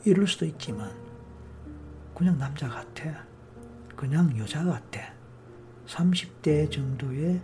[0.06, 0.90] 이럴 수도 있지만
[2.14, 3.26] 그냥 남자 같아.
[3.96, 5.12] 그냥 여자 같아.
[5.86, 7.42] 30대 정도의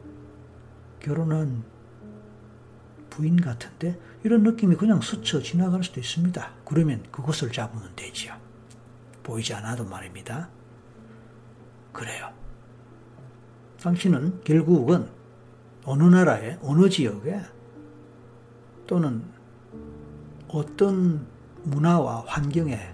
[1.01, 1.63] 결혼한
[3.11, 6.54] 부인 같은데 이런 느낌이 그냥 스쳐 지나갈 수도 있습니다.
[6.75, 8.35] 그러면 그것을 잡으면 되지요.
[9.23, 10.49] 보이지 않아도 말입니다.
[11.93, 12.33] 그래요.
[13.81, 15.09] 당신은 결국은
[15.85, 17.41] 어느 나라에, 어느 지역에
[18.89, 19.23] 또는
[20.49, 21.29] 어떤
[21.63, 22.93] 문화와 환경에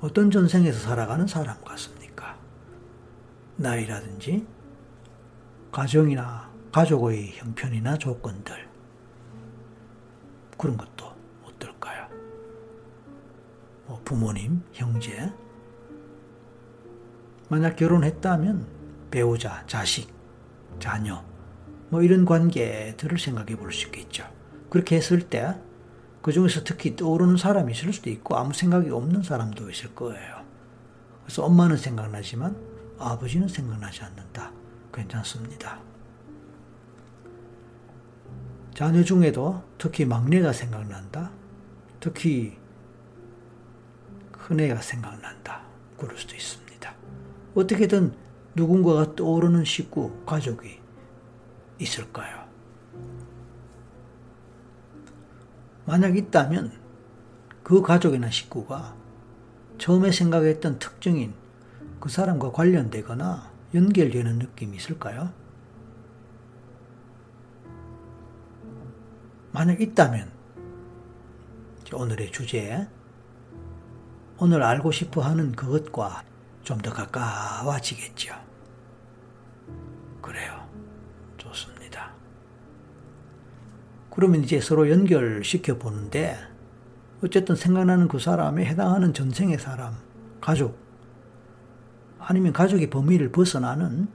[0.00, 2.38] 어떤 전생에서 살아가는 사람 같습니까?
[3.56, 4.46] 나이라든지
[5.70, 8.66] 가정이나 가족의 형편이나 조건들
[10.56, 11.05] 그런 것도?
[13.86, 15.32] 뭐 부모님, 형제
[17.48, 18.66] 만약 결혼했다면
[19.10, 20.12] 배우자, 자식,
[20.78, 21.24] 자녀
[21.88, 24.26] 뭐 이런 관계들을 생각해 볼 수 있겠죠.
[24.68, 25.66] 그렇게 했을 때
[26.26, 30.44] 그 중에서 특히 떠오르는 사람이 있을 수도 있고 아무 생각이 없는 사람도 있을 거예요.
[31.22, 32.56] 그래서 엄마는 생각나지만
[32.98, 34.50] 아버지는 생각나지 않는다.
[34.92, 35.78] 괜찮습니다.
[38.74, 41.30] 자녀 중에도 특히 막내가 생각난다.
[42.00, 42.58] 특히
[44.46, 45.62] 큰애가 생각난다.
[45.98, 46.94] 그럴 수도 있습니다.
[47.56, 48.14] 어떻게든
[48.54, 50.78] 누군가가 떠오르는 식구, 가족이
[51.80, 52.46] 있을까요?
[55.84, 56.72] 만약 있다면
[57.64, 58.94] 그 가족이나 식구가
[59.78, 61.34] 처음에 생각했던 특징인
[61.98, 65.32] 그 사람과 관련되거나 연결되는 느낌이 있을까요?
[69.50, 70.30] 만약 있다면
[71.92, 72.86] 오늘의 주제
[74.38, 76.22] 오늘 알고 싶어 하는 그것과
[76.62, 78.34] 좀 더 가까워지겠죠.
[80.20, 80.68] 그래요.
[81.36, 82.12] 좋습니다.
[84.10, 86.36] 그러면 이제 서로 연결시켜 보는데
[87.22, 89.96] 어쨌든 생각나는 그 사람에 해당하는 전생의 사람,
[90.40, 90.76] 가족,
[92.18, 94.08] 아니면 가족의 범위를 벗어나는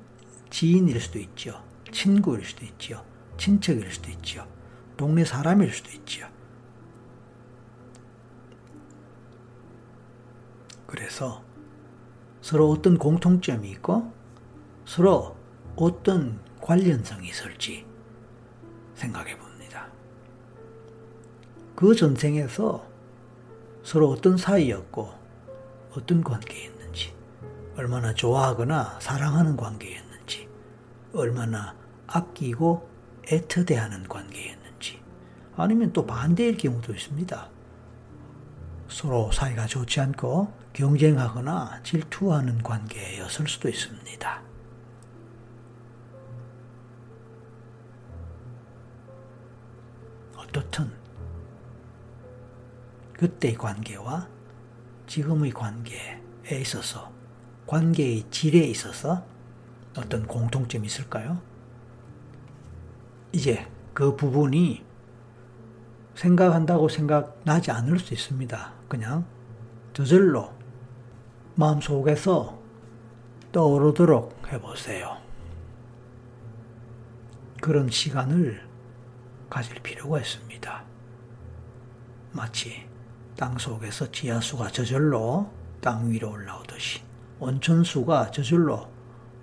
[0.49, 1.63] 지인일 수도 있죠.
[1.91, 3.03] 친구일 수도 있죠.
[3.37, 4.45] 친척일 수도 있죠.
[4.97, 6.27] 동네 사람일 수도 있죠.
[10.91, 11.41] 그래서
[12.41, 14.11] 서로 어떤 공통점이 있고
[14.83, 15.37] 서로
[15.77, 17.85] 어떤 관련성이 있을지
[18.95, 19.87] 생각해 봅니다.
[21.77, 22.85] 그 전생에서
[23.83, 25.09] 서로 어떤 사이였고
[25.93, 27.15] 어떤 관계였는지,
[27.77, 30.49] 얼마나 좋아하거나 사랑하는 관계였는지,
[31.13, 31.73] 얼마나
[32.05, 32.89] 아끼고
[33.31, 35.01] 애터대하는 관계였는지,
[35.55, 37.49] 아니면 또 반대일 경우도 있습니다.
[38.89, 44.41] 서로 사이가 좋지 않고 경쟁하거나 질투하는 관계였을 수도 있습니다.
[50.37, 50.91] 어떻든
[53.13, 54.27] 그때의 관계와
[55.07, 56.21] 지금의 관계에
[56.59, 57.11] 있어서
[57.67, 59.25] 관계의 질에 있어서
[59.97, 61.41] 어떤 공통점이 있을까요?
[63.31, 64.83] 이제 그 부분이
[66.15, 68.73] 생각한다고 생각나지 않을 수 있습니다.
[68.87, 69.25] 그냥
[69.93, 70.60] 저절로
[71.55, 72.59] 마음속에서
[73.51, 75.17] 떠오르도록 해보세요.
[77.61, 78.67] 그런 시간을
[79.49, 80.83] 가질 필요가 있습니다.
[82.31, 82.87] 마치
[83.35, 87.01] 땅 속에서 지하수가 저절로 땅 위로 올라오듯이
[87.39, 88.89] 온천수가 저절로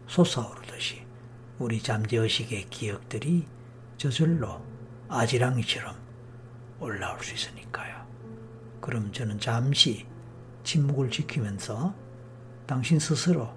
[0.06, 1.04] 솟아오르듯이
[1.58, 3.46] 우리 잠재의식의 기억들이
[3.98, 4.62] 저절로
[5.08, 5.94] 아지랑이처럼
[6.80, 8.06] 올라올 수 있으니까요.
[8.80, 10.06] 그럼 저는 잠시
[10.68, 11.94] 침묵을 지키면서
[12.66, 13.48] 당신 스스로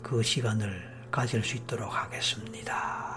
[0.00, 0.80] 그 시간을
[1.10, 3.15] 가질 수 있도록 하겠습니다.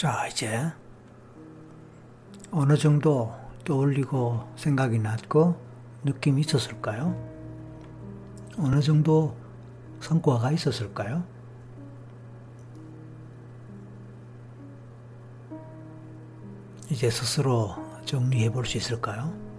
[0.00, 0.72] 자, 이제
[2.50, 3.34] 어느 정도
[3.66, 5.60] 떠올리고 생각이 났고
[6.04, 7.14] 느낌이 있었을까요?
[8.56, 9.36] 어느 정도
[10.00, 11.22] 성과가 있었을까요?
[16.90, 17.76] 이제 스스로
[18.06, 19.49] 정리해 볼 수 있을까요?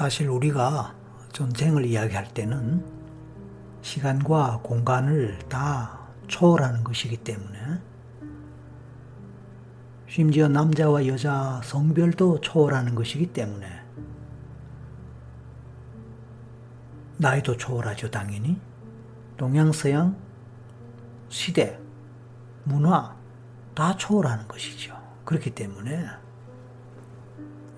[0.00, 0.94] 사실 우리가
[1.30, 2.82] 전쟁을 이야기할 때는
[3.82, 7.58] 시간과 공간을 다 초월하는 것이기 때문에
[10.08, 13.66] 심지어 남자와 여자 성별도 초월하는 것이기 때문에
[17.18, 18.58] 나이도 초월하죠, 당연히.
[19.36, 20.16] 동양 서양,
[21.28, 21.78] 시대,
[22.64, 23.14] 문화
[23.74, 24.96] 다 초월하는 것이죠.
[25.26, 26.06] 그렇기 때문에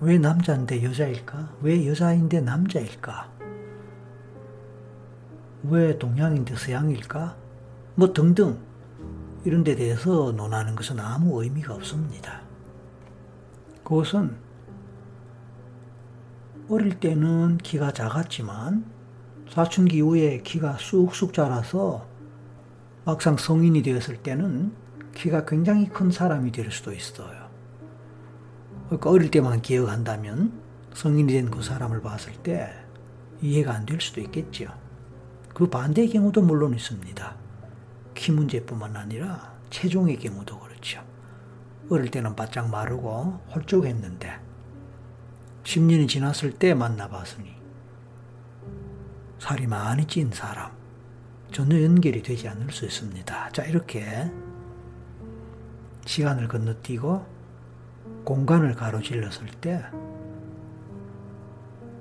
[0.03, 1.55] 왜 남자인데 여자일까?
[1.61, 3.31] 왜 여자인데 남자일까?
[5.63, 7.37] 왜 동양인데 서양일까?
[7.95, 8.59] 뭐 등등
[9.45, 12.41] 이런 데 대해서 논하는 것은 아무 의미가 없습니다.
[13.85, 14.35] 그것은
[16.69, 18.83] 어릴 때는 키가 작았지만
[19.49, 22.05] 사춘기 이후에 키가 쑥쑥 자라서
[23.05, 24.73] 막상 성인이 되었을 때는
[25.15, 27.42] 키가 굉장히 큰 사람이 될 수도 있어요.
[28.85, 30.61] 그러니까 어릴 때만 기억한다면
[30.93, 32.71] 성인이 된 그 사람을 봤을 때
[33.41, 34.67] 이해가 안 될 수도 있겠죠.
[35.53, 37.35] 그 반대의 경우도 물론 있습니다.
[38.15, 41.01] 키 문제뿐만 아니라 체중의 경우도 그렇죠.
[41.89, 44.39] 어릴 때는 바짝 마르고 홀쭉했는데
[45.63, 47.55] 10년이 지났을 때 만나봤으니
[49.39, 50.71] 살이 많이 찐 사람
[51.51, 53.49] 전혀 연결이 되지 않을 수 있습니다.
[53.51, 54.31] 자 이렇게
[56.05, 57.32] 시간을 건너뛰고
[58.23, 59.83] 공간을 가로질렀을 때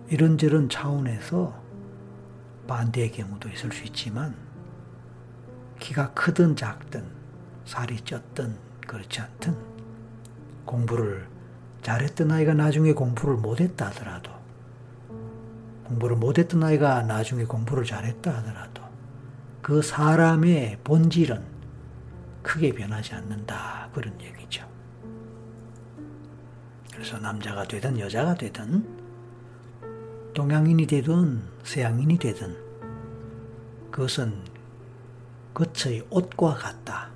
[0.09, 1.61] 이런저런 차원에서
[2.69, 4.35] 반대의 경우도 있을 수 있지만
[5.81, 7.05] 키가 크든 작든
[7.65, 8.55] 살이 쪘든
[8.87, 9.57] 그렇지 않든
[10.65, 11.27] 공부를
[11.83, 14.31] 잘했던 아이가 나중에 공부를 못했다 하더라도
[15.85, 18.83] 공부를 못했던 아이가 나중에 공부를 잘했다 하더라도
[19.61, 21.43] 그 사람의 본질은
[22.43, 24.72] 크게 변하지 않는다 그런 얘기죠.
[27.03, 28.87] 그래서 남자가 되든 여자가 되든
[30.35, 32.57] 동양인이 되든 서양인이 되든
[33.91, 34.41] 그것은
[35.53, 37.11] 겉의 옷과 같다.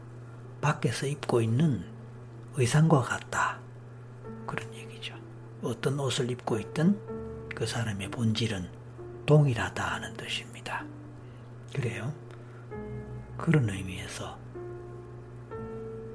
[0.61, 1.84] 밖에서 입고 있는
[2.57, 3.61] 의상과 같다.
[4.45, 5.14] 그런 얘기죠.
[5.62, 6.99] 어떤 옷을 입고 있든
[7.55, 8.68] 그 사람의 본질은
[9.24, 10.84] 동일하다 하는 뜻입니다.
[11.72, 12.12] 그래요.
[13.39, 14.37] 그런 의미에서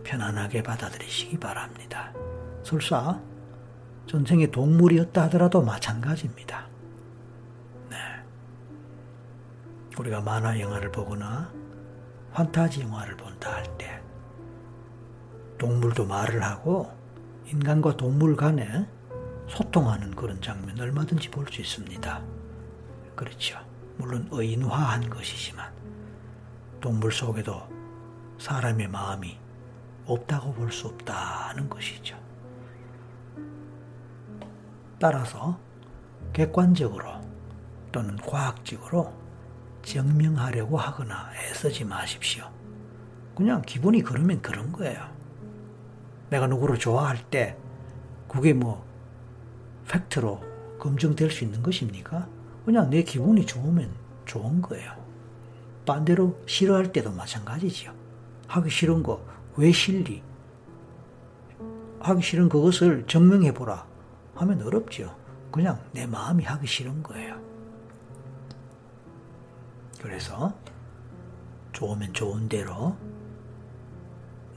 [0.03, 2.11] 편안하게 받아들이시기 바랍니다.
[2.63, 3.30] 설사
[4.07, 6.67] 전생에 동물이었다 하더라도 마찬가지입니다.
[9.97, 11.51] 우리가 만화 영화를 보거나
[12.33, 14.01] 판타지 영화를 본다 할 때
[15.59, 16.91] 동물도 말을 하고
[17.45, 18.87] 인간과 동물 간에
[19.47, 22.21] 소통하는 그런 장면 얼마든지 볼 수 있습니다.
[23.15, 23.59] 그렇죠.
[23.97, 25.71] 물론 의인화한 것이지만
[26.79, 27.61] 동물 속에도
[28.39, 29.37] 사람의 마음이
[30.05, 32.17] 없다고 볼 수 없다는 것이죠.
[35.01, 35.59] 따라서
[36.31, 37.09] 객관적으로
[37.91, 39.11] 또는 과학적으로
[39.83, 42.45] 증명하려고 하거나 애쓰지 마십시오.
[43.35, 44.99] 그냥 기분이 그러면 그런 거예요.
[46.29, 47.57] 내가 누구를 좋아할 때
[48.27, 48.85] 그게 뭐
[49.89, 50.39] 팩트로
[50.79, 52.27] 검증될 수 있는 것입니까?
[52.63, 53.89] 그냥 내 기분이 좋으면
[54.25, 54.93] 좋은 거예요.
[55.85, 57.91] 반대로 싫어할 때도 마찬가지지요.
[58.47, 60.23] 하기 싫은 거 왜 싫리?
[61.99, 63.85] 하기 싫은 그것을 증명해보라
[64.41, 65.15] 하면 어렵죠.
[65.51, 67.39] 그냥 내 마음이 하기 싫은 거예요.
[70.01, 70.53] 그래서
[71.73, 72.97] 좋으면 좋은 대로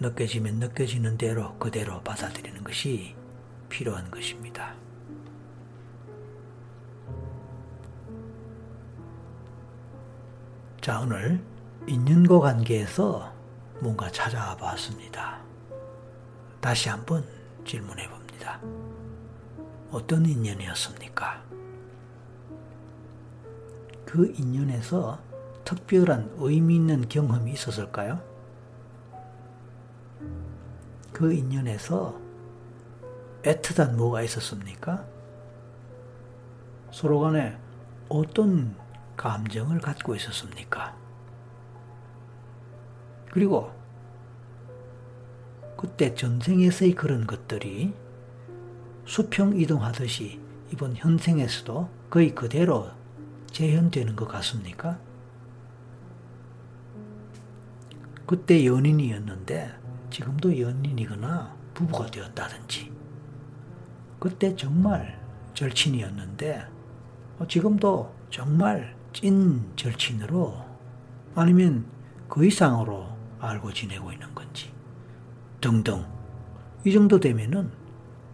[0.01, 3.15] 느껴지면 느껴지는 대로 그대로 받아들이는 것이
[3.69, 4.75] 필요한 것입니다.
[10.81, 11.43] 자, 오늘
[11.87, 13.33] 인연과 관계에서
[13.81, 15.41] 뭔가 찾아와 봤습니다.
[16.61, 17.25] 다시 한번
[17.67, 18.61] 질문해 봅니다.
[19.95, 21.41] 어떤 인연이었습니까?
[24.05, 25.21] 그 인연에서
[25.65, 28.21] 특별한 의미 있는 경험이 있었을까요?
[31.13, 32.21] 그 인연에서
[33.45, 35.07] 애틋한 뭐가 있었습니까?
[36.91, 37.57] 서로 간에
[38.09, 38.75] 어떤
[39.17, 40.97] 감정을 갖고 있었습니까?
[43.31, 43.73] 그리고
[45.77, 47.95] 그때 전생에서의 그런 것들이
[49.07, 50.41] 수평 이동하듯이
[50.73, 52.89] 이번 현생에서도 거의 그대로
[53.51, 54.99] 재현되는 것 같습니까?
[58.27, 59.73] 그때 연인이었는데
[60.11, 62.91] 지금도 연인이거나 부부가 되었다든지
[64.19, 65.21] 그때 정말
[65.53, 66.67] 절친이었는데
[67.49, 70.55] 지금도 정말 찐 절친으로
[71.35, 71.85] 아니면
[72.29, 73.07] 그 이상으로
[73.39, 74.73] 알고 지내고 있는 건지
[75.61, 76.05] 등등
[76.85, 77.84] 이 정도 되면은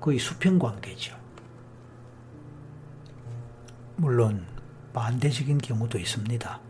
[0.01, 1.15] 거의 수평 관계죠.
[3.97, 4.47] 물론
[4.95, 6.61] 반대적인 경우도 있습니다.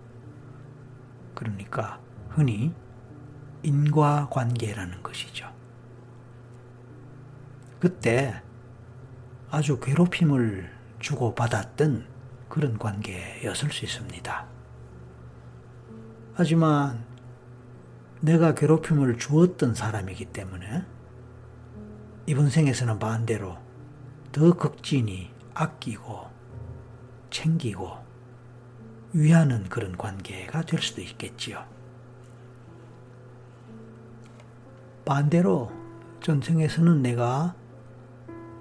[1.35, 2.74] 그러니까 흔히
[3.62, 5.49] 인과관계라는 것이죠.
[7.78, 8.43] 그때
[9.51, 12.07] 아주 괴롭힘을 주고받았던
[12.49, 14.47] 그런 관계였을 수 있습니다.
[16.35, 17.05] 하지만
[18.20, 20.85] 내가 괴롭힘을 주었던 사람이기 때문에
[22.31, 23.59] 이번 생에서는 반대로
[24.31, 26.28] 더 극진히 아끼고
[27.28, 27.91] 챙기고
[29.12, 31.64] 위하는 그런 관계가 될 수도 있겠지요.
[35.05, 35.72] 반대로
[36.20, 37.57] 전생에서는 내가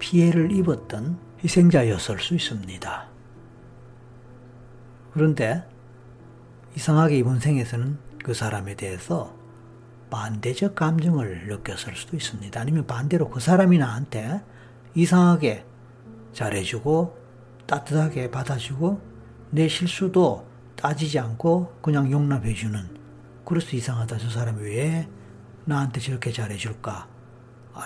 [0.00, 3.08] 피해를 입었던 희생자였을 수 있습니다.
[5.12, 5.64] 그런데
[6.74, 9.39] 이상하게 이번 생에서는 그 사람에 대해서
[10.10, 12.60] 반대적 감정을 느꼈을 수도 있습니다.
[12.60, 14.42] 아니면 반대로 그 사람이 나한테
[14.94, 15.64] 이상하게
[16.32, 17.16] 잘해주고
[17.66, 19.00] 따뜻하게 받아주고
[19.50, 20.46] 내 실수도
[20.76, 22.98] 따지지 않고 그냥 용납해주는
[23.44, 25.08] 그래서 이상하다 저 사람이 왜
[25.64, 27.08] 나한테 저렇게 잘해줄까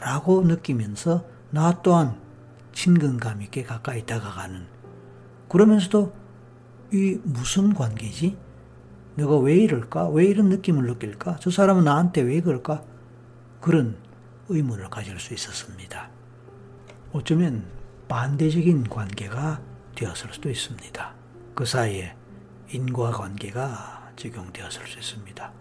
[0.01, 2.21] 라고 느끼면서 나 또한
[2.73, 4.67] 친근감 있게 가까이 다가가는
[5.49, 6.13] 그러면서도
[6.93, 8.37] 이 무슨 관계지?
[9.17, 10.09] 내가 왜 이럴까?
[10.09, 11.37] 왜 이런 느낌을 느낄까?
[11.41, 12.83] 저 사람은 나한테 왜 그럴까?
[13.61, 13.97] 그런
[14.49, 16.11] 의문을 가질 수 있었습니다.
[17.13, 17.65] 어쩌면
[18.09, 19.61] 반대적인 관계가
[19.95, 21.15] 되었을 수도 있습니다.
[21.55, 22.17] 그 사이에
[22.71, 25.53] 인과 관계가 적용되었을 수 있습니다.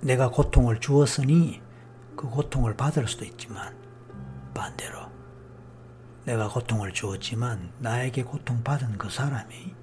[0.00, 1.60] 내가 고통을 주었으니
[2.16, 3.74] 그 고통을 받을 수도 있지만
[4.52, 4.98] 반대로
[6.24, 9.74] 내가 고통을 주었지만 나에게 고통받은 그 사람이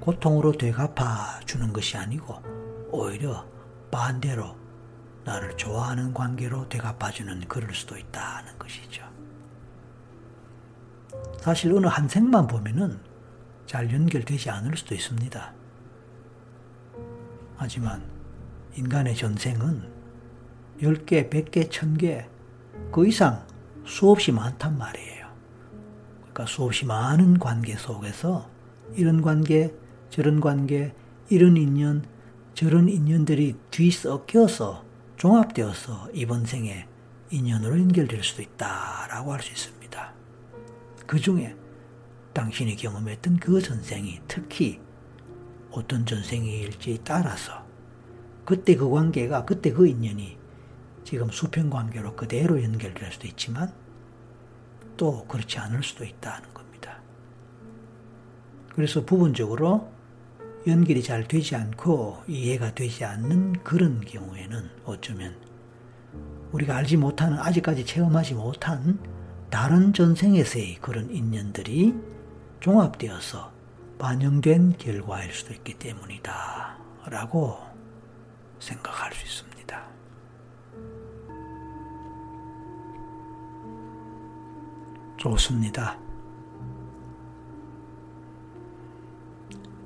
[0.00, 2.42] 고통으로 되갚아 주는 것이 아니고
[2.90, 3.46] 오히려
[3.90, 4.56] 반대로
[5.24, 9.04] 나를 좋아하는 관계로 되갚아 주는 그럴 수도 있다는 것이죠.
[11.40, 13.00] 사실 어느 한 생만 보면은
[13.66, 15.52] 잘 연결되지 않을 수도 있습니다.
[17.56, 18.02] 하지만
[18.74, 20.00] 인간의 전생은
[20.80, 22.26] 10개, 100개, 1000개,
[22.90, 23.46] 그 이상
[23.84, 25.26] 수없이 많단 말이에요.
[26.20, 28.48] 그러니까 수없이 많은 관계 속에서
[28.94, 29.74] 이런 관계,
[30.10, 30.92] 저런 관계,
[31.28, 32.04] 이런 인연,
[32.54, 34.84] 저런 인연들이 뒤섞여서
[35.16, 36.86] 종합되어서 이번 생에
[37.30, 40.12] 인연으로 연결될 수도 있다라고 할 수 있습니다.
[41.06, 41.56] 그 중에
[42.32, 44.80] 당신이 경험했던 그 전생이 특히
[45.70, 47.64] 어떤 전생일지에 따라서
[48.44, 50.36] 그때 그 관계가 그때 그 인연이
[51.04, 53.72] 지금 수평 관계로 그대로 연결될 수도 있지만
[54.96, 57.00] 또 그렇지 않을 수도 있다는 겁니다.
[58.74, 59.90] 그래서 부분적으로
[60.66, 65.34] 연결이 잘 되지 않고 이해가 되지 않는 그런 경우에는 어쩌면
[66.52, 68.98] 우리가 알지 못하는 아직까지 체험하지 못한
[69.48, 71.94] 다른 전생에서의 그런 인연들이
[72.60, 73.52] 종합되어서
[73.98, 76.78] 반영된 결과일 수도 있기 때문이다.
[77.06, 77.58] 라고
[78.58, 79.50] 생각할 수 있습니다.
[85.16, 85.98] 좋습니다.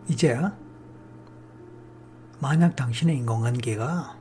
[0.08, 0.38] 이제
[2.44, 4.18] 만약 당신의 인간관계가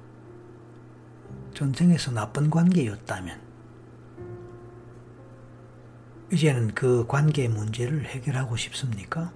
[1.54, 3.42] 전생에서 나쁜 관계였다면
[6.32, 9.34] 이제는 그 관계 문제를 해결하고 싶습니까?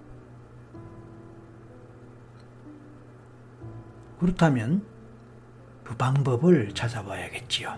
[4.21, 4.87] 그렇다면
[5.83, 7.77] 그 방법을 찾아봐야겠지요.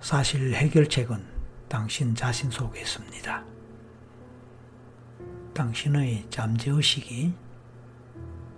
[0.00, 1.22] 사실 해결책은
[1.68, 3.44] 당신 자신 속에 있습니다.
[5.52, 7.43] 당신의 잠재의식이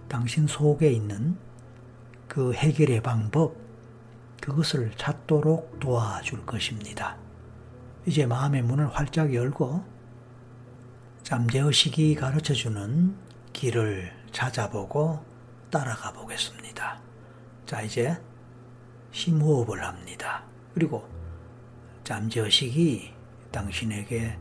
[0.09, 1.37] 당신 속에 있는
[2.29, 3.57] 그 해결의 방법,
[4.41, 7.17] 그것을 찾도록 도와줄 것입니다.
[8.07, 9.85] 이제 마음의 문을 활짝 열고
[11.23, 13.17] 잠재의식이 가르쳐주는
[13.53, 15.25] 길을 찾아보고
[15.71, 17.01] 따라가 보겠습니다.
[17.65, 18.17] 자, 이제
[19.11, 20.45] 심호흡을 합니다.
[20.73, 21.09] 그리고
[22.05, 23.13] 잠재의식이
[23.51, 24.39] 당신에게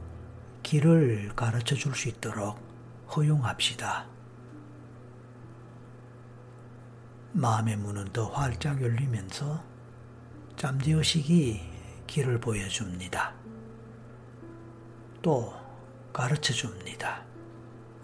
[0.62, 2.60] 길을 가르쳐 줄 수 있도록
[3.16, 4.15] 허용합시다.
[7.38, 9.62] 마음의 문은 더 활짝 열리면서
[10.56, 11.60] 잠재의식이
[12.08, 13.34] 길을 보여줍니다.
[15.22, 15.54] 또
[16.14, 17.24] 가르쳐 줍니다.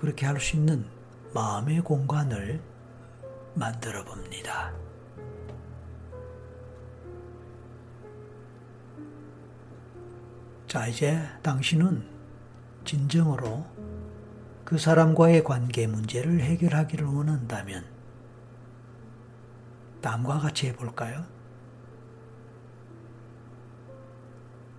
[0.02, 0.86] 그렇게 할 수 있는
[1.34, 2.62] 마음의 공간을
[3.54, 4.74] 만들어 봅니다.
[10.68, 12.06] 자, 이제 당신은
[12.84, 13.66] 진정으로
[14.66, 17.91] 그 사람과의 관계 문제를 해결하기를 원한다면
[20.02, 21.26] 다음과 같이 해볼까요?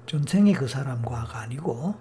[0.07, 1.95] 전생의 그 사람과가 아니고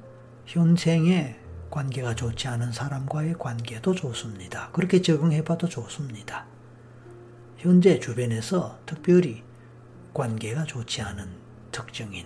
[0.45, 4.69] 현생의 관계가 좋지 않은 사람과의 관계도 좋습니다.
[4.71, 6.45] 그렇게 적응해봐도 좋습니다.
[7.57, 9.43] 현재 주변에서 특별히
[10.13, 11.29] 관계가 좋지 않은
[11.71, 12.25] 특징인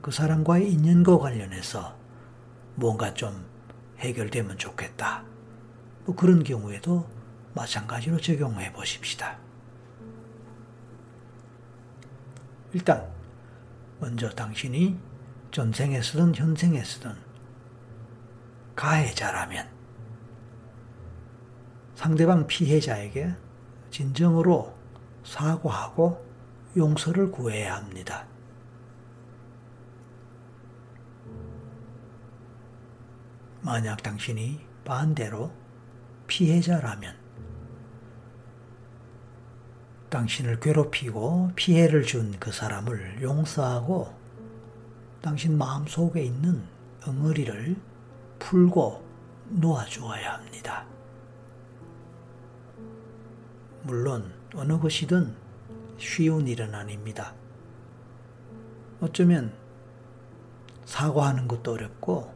[0.00, 1.96] 그 사람과의 인연과 관련해서
[2.76, 3.44] 뭔가 좀
[3.98, 5.24] 해결되면 좋겠다.
[6.04, 7.06] 뭐 그런 경우에도
[7.54, 9.41] 마찬가지로 적용해 보십시다.
[12.72, 13.06] 일단
[14.00, 14.98] 먼저 당신이
[15.50, 17.14] 전생에서든 현생에서든
[18.74, 19.68] 가해자라면
[21.94, 23.34] 상대방 피해자에게
[23.90, 24.74] 진정으로
[25.22, 26.24] 사과하고
[26.76, 28.26] 용서를 구해야 합니다.
[33.60, 35.52] 만약 당신이 반대로
[36.26, 37.21] 피해자라면
[40.12, 44.12] 당신을 괴롭히고 피해를 준 그 사람을 용서하고
[45.22, 46.62] 당신 마음 속에 있는
[47.06, 47.76] 엉어리를
[48.38, 49.02] 풀고
[49.48, 50.84] 놓아주어야 합니다.
[53.84, 55.34] 물론 어느 것이든
[55.96, 57.32] 쉬운 일은 아닙니다.
[59.00, 59.54] 어쩌면
[60.84, 62.34] 사과하는 것도 어렵고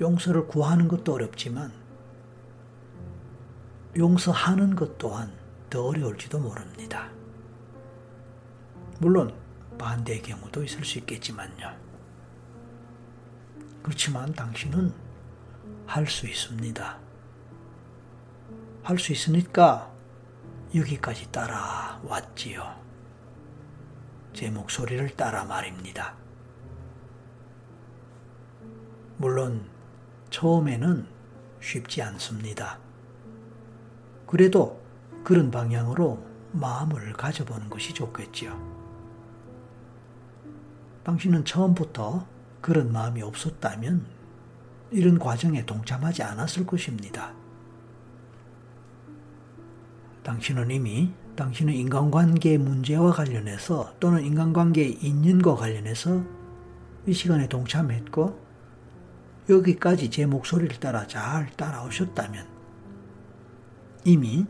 [0.00, 1.72] 용서를 구하는 것도 어렵지만
[3.96, 7.10] 용서하는 것 또한 더 어려울지도 모릅니다.
[9.00, 9.34] 물론
[9.78, 11.76] 반대의 경우도 있을 수 있겠지만요.
[13.82, 14.92] 그렇지만 당신은
[15.86, 16.98] 할 수 있습니다.
[18.82, 19.92] 할 수 있으니까
[20.74, 22.84] 여기까지 따라왔지요.
[24.32, 26.14] 제 목소리를 따라 말입니다.
[29.16, 29.68] 물론
[30.30, 31.06] 처음에는
[31.60, 32.78] 쉽지 않습니다.
[34.26, 34.85] 그래도
[35.26, 38.56] 그런 방향으로 마음을 가져보는 것이 좋겠지요.
[41.02, 42.24] 당신은 처음부터
[42.60, 44.06] 그런 마음이 없었다면
[44.92, 47.34] 이런 과정에 동참하지 않았을 것입니다.
[50.22, 56.22] 당신은 이미 당신의 인간관계 문제와 관련해서 또는 인간관계의 인연과 관련해서
[57.04, 58.40] 이 시간에 동참했고
[59.48, 62.46] 여기까지 제 목소리를 따라 잘 따라오셨다면
[64.04, 64.46] 이미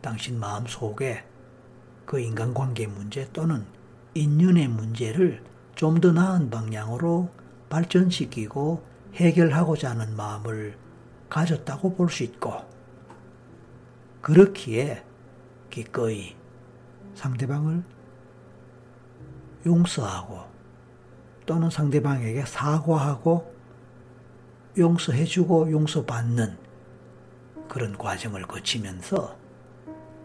[0.00, 1.24] 당신 마음 속에
[2.06, 3.64] 그 인간관계 문제 또는
[4.14, 5.44] 인연의 문제를
[5.74, 7.30] 좀 더 나은 방향으로
[7.70, 8.84] 발전시키고
[9.14, 10.76] 해결하고자 하는 마음을
[11.28, 12.52] 가졌다고 볼 수 있고
[14.20, 15.04] 그렇기에
[15.70, 16.36] 기꺼이
[17.14, 17.82] 상대방을
[19.64, 20.40] 용서하고
[21.46, 23.54] 또는 상대방에게 사과하고
[24.76, 26.58] 용서해주고 용서받는
[27.68, 29.39] 그런 과정을 거치면서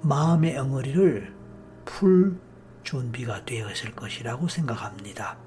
[0.06, 1.36] 마음의 엉어리를
[1.84, 2.39] 풀
[2.84, 5.38] 준비가 되었을 것이라고 생각합니다.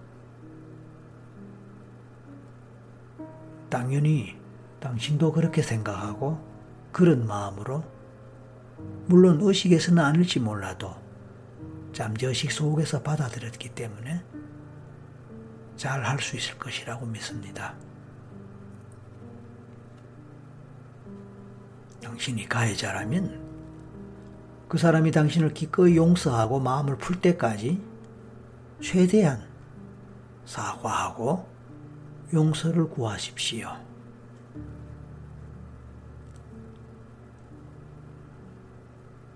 [3.71, 4.37] 당연히
[4.81, 6.45] 당신도 그렇게 생각하고
[6.91, 7.85] 그런 마음으로
[9.07, 10.95] 물론 의식에서는 아닐지 몰라도
[11.93, 14.25] 잠재의식 속에서 받아들였기 때문에
[15.77, 17.77] 잘 할 수 있을 것이라고 믿습니다.
[22.03, 23.48] 당신이 가해자라면
[24.69, 27.83] 그 사람이 당신을 기꺼이 용서하고 마음을 풀 때까지
[28.83, 29.49] 최대한
[30.45, 31.49] 사과하고
[32.33, 33.71] 용서를 구하십시오.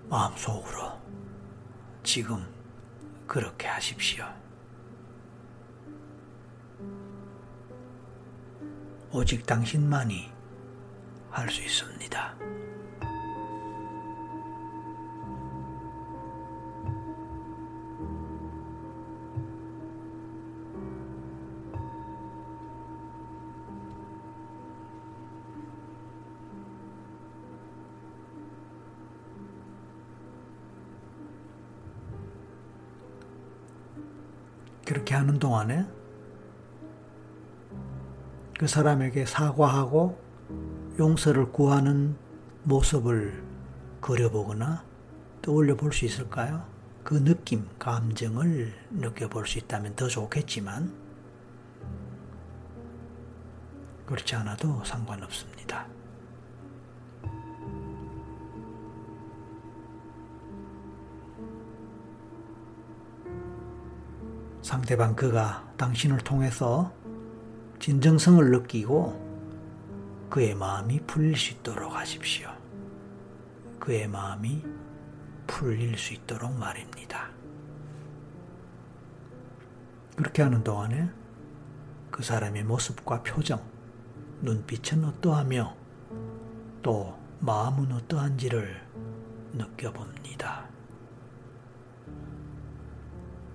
[0.07, 0.91] 마음속으로
[2.03, 2.45] 지금
[3.25, 4.25] 그렇게 하십시오.
[9.11, 10.31] 오직 당신만이
[11.31, 12.35] 할 수 있습니다.
[35.23, 35.85] 하는 동안에
[38.59, 40.21] 그 사람에게 사과하고
[40.99, 42.17] 용서를 구하는
[42.63, 43.41] 모습을
[44.01, 44.83] 그려보거나
[45.41, 46.65] 떠올려 볼 수 있을까요?
[47.03, 50.93] 그 느낌, 감정을 느껴볼 수 있다면 더 좋겠지만,
[54.05, 55.85] 그렇지 않아도 상관없습니다.
[64.73, 66.91] 상대방 그가 당신을 통해서
[67.77, 72.49] 진정성을 느끼고 그의 마음이 풀릴 수 있도록 하십시오.
[73.79, 74.65] 그의 마음이
[75.45, 77.29] 풀릴 수 있도록 말입니다.
[80.15, 81.07] 그렇게 하는 동안에
[82.09, 83.61] 그 사람의 모습과 표정,
[84.41, 85.75] 눈빛은 어떠하며
[86.81, 88.81] 또 마음은 어떠한지를
[89.53, 90.72] 느껴봅니다.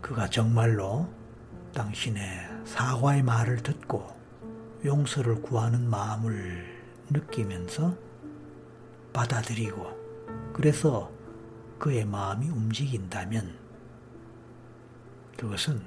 [0.01, 1.09] 그가 정말로
[1.75, 2.25] 당신의
[2.65, 4.07] 사과의 말을 듣고
[4.85, 6.65] 용서를 구하는 마음을
[7.11, 7.97] 느끼면서
[9.13, 11.11] 받아들이고 그래서
[11.79, 13.57] 그의 마음이 움직인다면
[15.37, 15.83] 그것은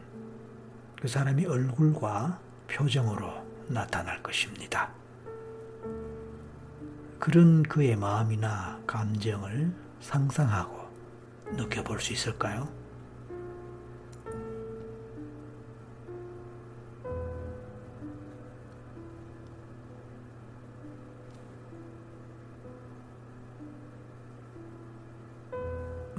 [1.01, 3.29] 그 사람의 얼굴과 표정으로
[3.67, 4.91] 나타날 것입니다.
[7.19, 10.89] 그런 그의 마음이나 감정을 상상하고
[11.53, 12.80] 느껴볼 수 있을까요?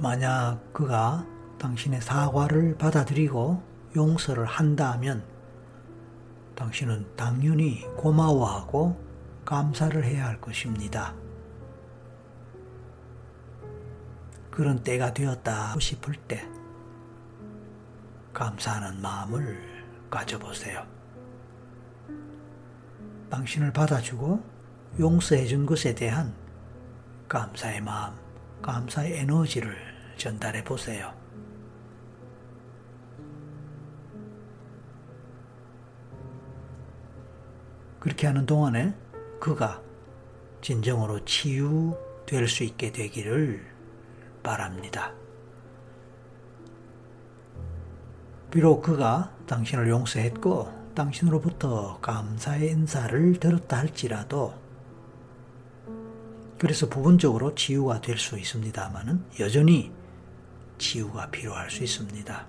[0.03, 1.25] 만약 그가
[1.57, 3.63] 당신의 사과를 받아들이고
[3.95, 5.23] 용서를 한다면
[6.55, 9.01] 당신은 당연히 고마워하고
[9.45, 11.15] 감사를 해야 할 것입니다.
[14.51, 16.45] 그런 때가 되었다 싶을 때
[18.33, 20.85] 감사하는 마음을 가져보세요.
[23.29, 24.43] 당신을 받아주고
[24.99, 26.35] 용서해 준 것에 대한
[27.29, 28.13] 감사의 마음,
[28.61, 31.13] 감사의 에너지를 전달해 보세요.
[37.99, 38.93] 그렇게 하는 동안에
[39.39, 39.81] 그가
[40.61, 43.65] 진정으로 치유될 수 있게 되기를
[44.41, 45.13] 바랍니다.
[48.51, 54.53] 비록 그가 당신을 용서했고 당신으로부터 감사의 인사를 들었다 할지라도
[56.59, 59.91] 그래서 부분적으로 치유가 될 수 있습니다만은 여전히
[60.83, 62.45] 치유가 필요할 수 있습니다.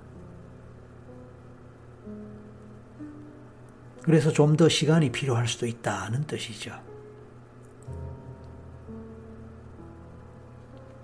[4.03, 6.74] 그래서 좀 더 시간이 필요할 수도 있다는 뜻이죠.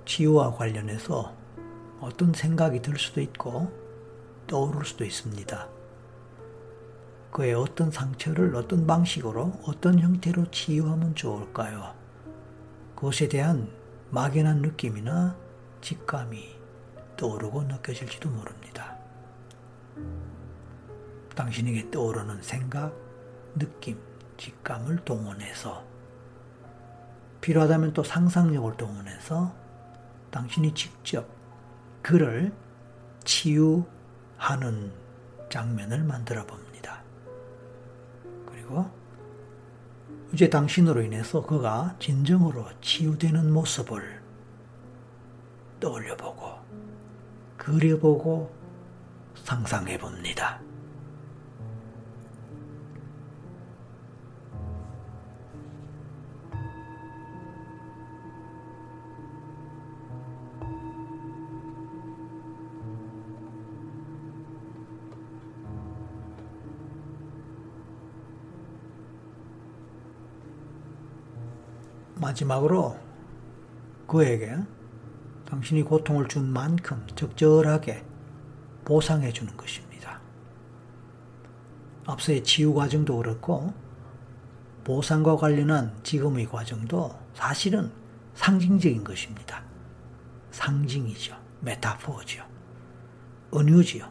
[0.04, 1.32] 치유와 관련해서
[2.00, 3.70] 어떤 생각이 들 수도 있고
[4.48, 5.68] 떠오를 수도 있습니다.
[7.30, 11.94] 그의 어떤 상처를 어떤 방식으로 어떤 형태로 치유하면 좋을까요?
[12.96, 13.70] 그것에 대한
[14.10, 15.36] 막연한 느낌이나
[15.80, 16.59] 직감이
[17.20, 18.96] 떠오르고 느껴질지도 모릅니다.
[21.36, 22.94] 당신에게 떠오르는 생각,
[23.54, 24.00] 느낌,
[24.38, 25.84] 직감을 동원해서
[27.42, 29.54] 필요하다면 또 상상력을 동원해서
[30.30, 31.28] 당신이 직접
[32.00, 32.54] 그를
[33.24, 34.90] 치유하는
[35.50, 37.02] 장면을 만들어 봅니다.
[38.46, 38.90] 그리고
[40.32, 44.22] 이제 당신으로 인해서 그가 진정으로 치유되는 모습을
[45.80, 46.39] 떠올려보고
[47.60, 48.50] 그려보고
[49.34, 50.58] 상상해 봅니다.
[72.16, 72.96] 마지막으로
[74.06, 74.56] 그에게
[75.50, 78.04] 당신이 고통을 준 만큼 적절하게
[78.84, 80.20] 보상해 주는 것입니다.
[82.06, 83.74] 앞서의 치유 과정도 그렇고
[84.84, 87.90] 보상과 관련한 지금의 과정도 사실은
[88.34, 89.64] 상징적인 것입니다.
[90.52, 91.36] 상징이죠.
[91.60, 92.44] 메타포죠.
[93.52, 94.08] 은유지요.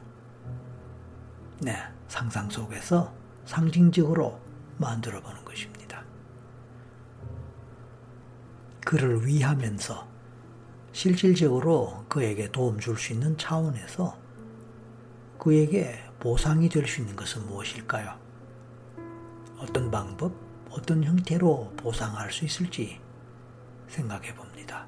[1.62, 1.78] 네,
[2.10, 3.14] 상상 속에서
[3.46, 4.40] 상징적으로
[4.78, 6.04] 만들어 보는 것입니다.
[8.82, 10.09] 그를 위하면서
[10.92, 14.18] 실질적으로 그에게 도움 줄 수 있는 차원에서
[15.38, 18.18] 그에게 보상이 될 수 있는 것은 무엇일까요?
[19.58, 20.34] 어떤 방법,
[20.70, 23.00] 어떤 형태로 보상할 수 있을지
[23.88, 24.86] 생각해 봅니다.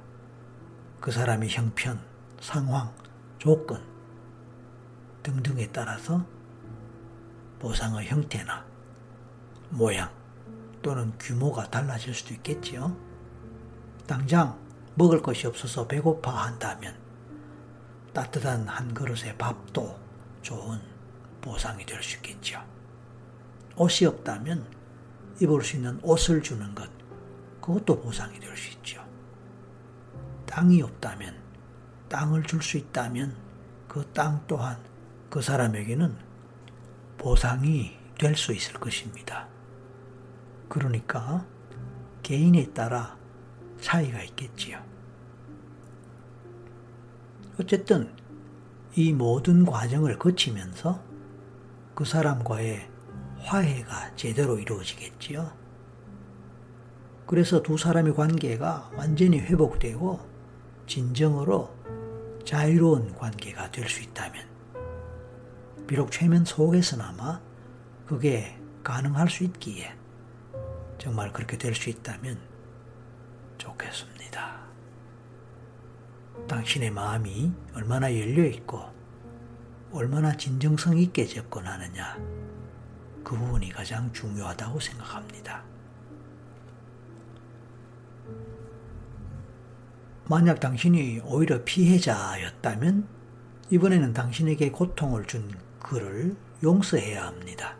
[0.99, 1.99] 그 사람의 형편,
[2.39, 2.93] 상황,
[3.37, 3.81] 조건
[5.23, 6.25] 등등에 따라서
[7.59, 8.65] 보상의 형태나
[9.69, 10.11] 모양
[10.81, 12.95] 또는 규모가 달라질 수도 있겠지요.
[14.07, 14.57] 당장
[14.95, 16.95] 먹을 것이 없어서 배고파 한다면
[18.13, 19.97] 따뜻한 한 그릇의 밥도
[20.41, 20.79] 좋은
[21.41, 22.61] 보상이 될 수 있겠죠.
[23.75, 24.65] 옷이 없다면
[25.39, 26.89] 입을 수 있는 옷을 주는 것,
[27.61, 29.03] 그것도 보상이 될 수 있죠.
[30.45, 31.35] 땅이 없다면,
[32.09, 33.35] 땅을 줄 수 있다면
[33.87, 34.77] 그 땅 또한
[35.29, 36.17] 그 사람에게는
[37.17, 39.47] 보상이 될 수 있을 것입니다.
[40.69, 41.45] 그러니까
[42.23, 43.17] 개인에 따라
[43.81, 44.79] 차이가 있겠지요.
[47.59, 48.13] 어쨌든
[48.95, 51.03] 이 모든 과정을 거치면서
[51.93, 52.89] 그 사람과의
[53.39, 55.51] 화해가 제대로 이루어지겠지요.
[57.25, 60.19] 그래서 두 사람의 관계가 완전히 회복되고
[60.87, 61.73] 진정으로
[62.45, 64.45] 자유로운 관계가 될 수 있다면,
[65.87, 67.39] 비록 최면 속에서나마
[68.05, 69.93] 그게 가능할 수 있기에
[70.97, 72.50] 정말 그렇게 될 수 있다면
[73.61, 74.59] 좋겠습니다.
[76.47, 78.81] 당신의 마음이 얼마나 열려 있고
[79.91, 82.17] 얼마나 진정성 있게 접근하느냐
[83.23, 85.63] 그 부분이 가장 중요하다고 생각합니다.
[90.27, 93.07] 만약 당신이 오히려 피해자였다면
[93.69, 97.75] 이번에는 당신에게 고통을 준 그를 용서해야 합니다.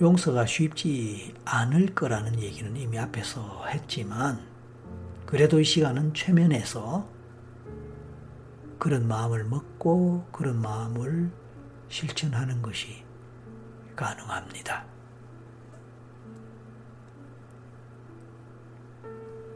[0.00, 4.44] 용서가 쉽지 않을 거라는 얘기는 이미 앞에서 했지만
[5.24, 7.08] 그래도 이 시간은 최면에서
[8.78, 11.30] 그런 마음을 먹고 그런 마음을
[11.88, 13.04] 실천하는 것이
[13.94, 14.84] 가능합니다.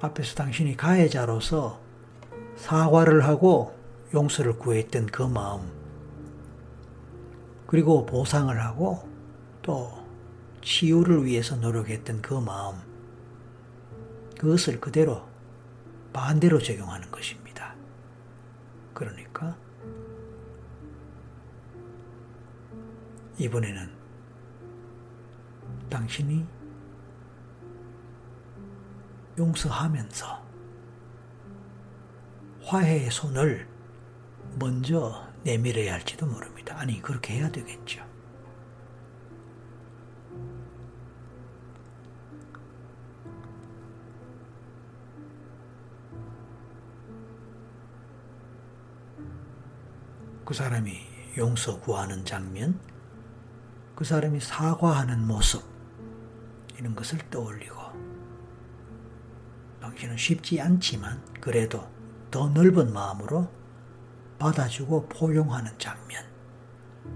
[0.00, 1.80] 앞에서 당신이 가해자로서
[2.56, 3.76] 사과를 하고
[4.14, 5.68] 용서를 구했던 그 마음,
[7.66, 9.06] 그리고 보상을 하고
[9.62, 9.97] 또
[10.62, 12.76] 치유를 위해서 노력했던 그 마음,
[14.38, 15.26] 그것을 그대로
[16.12, 17.74] 반대로 적용하는 것입니다.
[18.94, 19.56] 그러니까
[23.38, 23.90] 이번에는
[25.88, 26.44] 당신이
[29.38, 30.48] 용서하면서
[32.64, 33.68] 화해의 손을
[34.58, 36.76] 먼저 내밀어야 할지도 모릅니다.
[36.78, 38.07] 아니, 그렇게 해야 되겠죠.
[50.48, 50.98] 그 사람이
[51.36, 52.80] 용서 구하는 장면,
[53.94, 55.62] 그 사람이 사과하는 모습,
[56.78, 57.76] 이런 것을 떠올리고,
[59.78, 61.86] 당신은 쉽지 않지만, 그래도
[62.30, 63.52] 더 넓은 마음으로
[64.38, 66.24] 받아주고 포용하는 장면,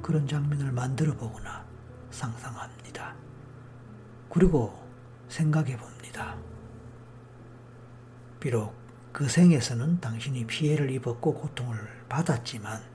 [0.02, 1.64] 그런 장면을 만들어 보거나
[2.10, 3.14] 상상합니다.
[4.28, 4.78] 그리고
[5.28, 6.36] 생각해 봅니다.
[8.38, 8.74] 비록
[9.10, 11.78] 그 생에서는 당신이 피해를 입었고 고통을
[12.10, 12.91] 받았지만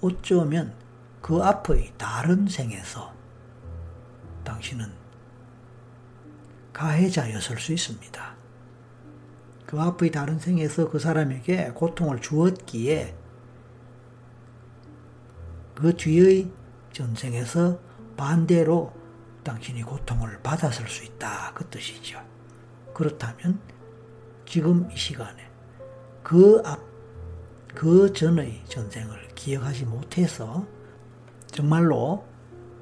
[0.00, 0.74] 어쩌면
[1.20, 3.12] 그 앞의 다른 생에서
[4.44, 4.92] 당신은
[6.72, 8.36] 가해자였을 수 있습니다.
[9.66, 13.14] 그 앞의 다른 생에서 그 사람에게 고통을 주었기에
[15.74, 16.50] 그 뒤의
[16.92, 17.78] 전생에서
[18.16, 18.92] 반대로
[19.44, 21.52] 당신이 고통을 받았을 수 있다.
[21.54, 22.20] 그 뜻이죠.
[22.94, 23.60] 그렇다면
[24.46, 25.48] 지금 이 시간에
[26.22, 26.80] 그 앞,
[27.74, 30.66] 그 전의 전생을 기억하지 못해서
[31.46, 32.24] 정말로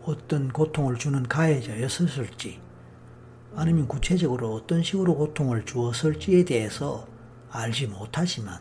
[0.05, 2.61] 어떤 고통을 주는 가해자였었을지
[3.55, 7.07] 아니면 구체적으로 어떤 식으로 고통을 주었을지에 대해서
[7.51, 8.61] 알지 못하지만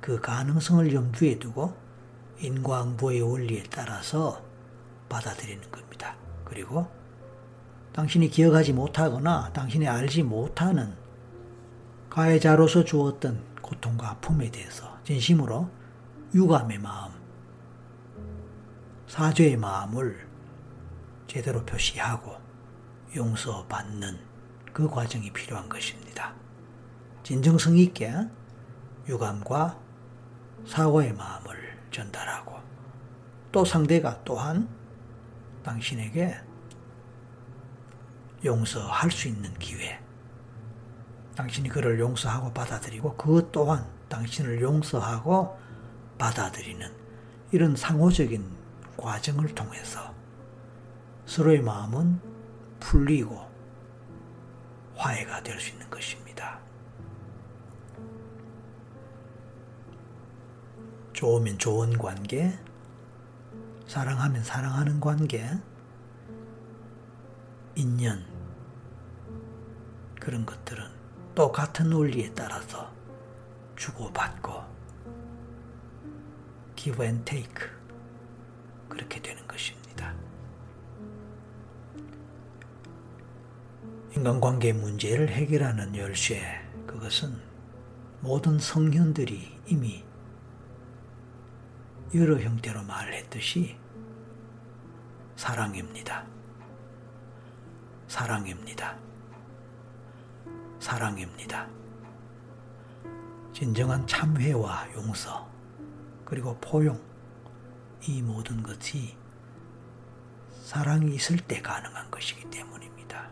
[0.00, 1.74] 그 가능성을 염두에 두고
[2.40, 4.42] 인과응보의 원리에 따라서
[5.08, 6.16] 받아들이는 겁니다.
[6.44, 6.86] 그리고
[7.92, 10.94] 당신이 기억하지 못하거나 당신이 알지 못하는
[12.08, 15.68] 가해자로서 주었던 고통과 아픔에 대해서 진심으로
[16.32, 17.12] 유감의 마음,
[19.08, 20.24] 사죄의 마음을
[21.26, 22.36] 제대로 표시하고
[23.16, 24.20] 용서받는
[24.72, 26.32] 그 과정이 필요한 것입니다.
[27.24, 28.14] 진정성 있게
[29.08, 29.80] 유감과
[30.64, 31.56] 사과의 마음을
[31.90, 32.60] 전달하고
[33.50, 34.68] 또 상대가 또한
[35.64, 36.36] 당신에게
[38.44, 40.00] 용서할 수 있는 기회,
[41.34, 45.58] 당신이 그를 용서하고 받아들이고 그 또한 당신을 용서하고
[46.18, 46.92] 받아들이는
[47.52, 48.44] 이런 상호적인
[48.98, 50.14] 과정을 통해서
[51.24, 52.20] 서로의 마음은
[52.80, 53.48] 풀리고
[54.96, 56.58] 화해가 될 수 있는 것입니다.
[61.14, 62.58] 좋으면 좋은 관계,
[63.86, 65.50] 사랑하면 사랑하는 관계,
[67.74, 68.24] 인연,
[70.18, 70.84] 그런 것들은
[71.34, 72.92] 또 같은 원리에 따라서
[73.80, 74.62] 주고받고,
[76.76, 77.66] give and take,
[78.90, 80.14] 그렇게 되는 것입니다.
[84.14, 87.40] 인간관계 문제를 해결하는 열쇠, 그것은
[88.20, 90.04] 모든 성현들이 이미
[92.14, 93.78] 여러 형태로 말했듯이
[95.36, 96.26] 사랑입니다.
[98.08, 98.98] 사랑입니다.
[100.80, 101.79] 사랑입니다.
[103.52, 105.48] 진정한 참회와 용서,
[106.24, 107.00] 그리고 포용,
[108.06, 109.16] 이 모든 것이
[110.62, 113.28] 사랑이 있을 때 가능한 것이기 때문입니다.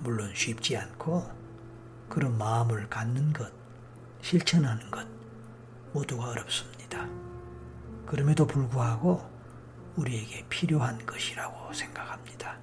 [0.00, 1.28] 물론 쉽지 않고
[2.08, 3.50] 그런 마음을 갖는 것,
[4.20, 5.06] 실천하는 것
[5.92, 7.08] 모두가 어렵습니다.
[8.06, 9.28] 그럼에도 불구하고
[9.96, 12.58] 우리에게 필요한 것이라고 생각합니다.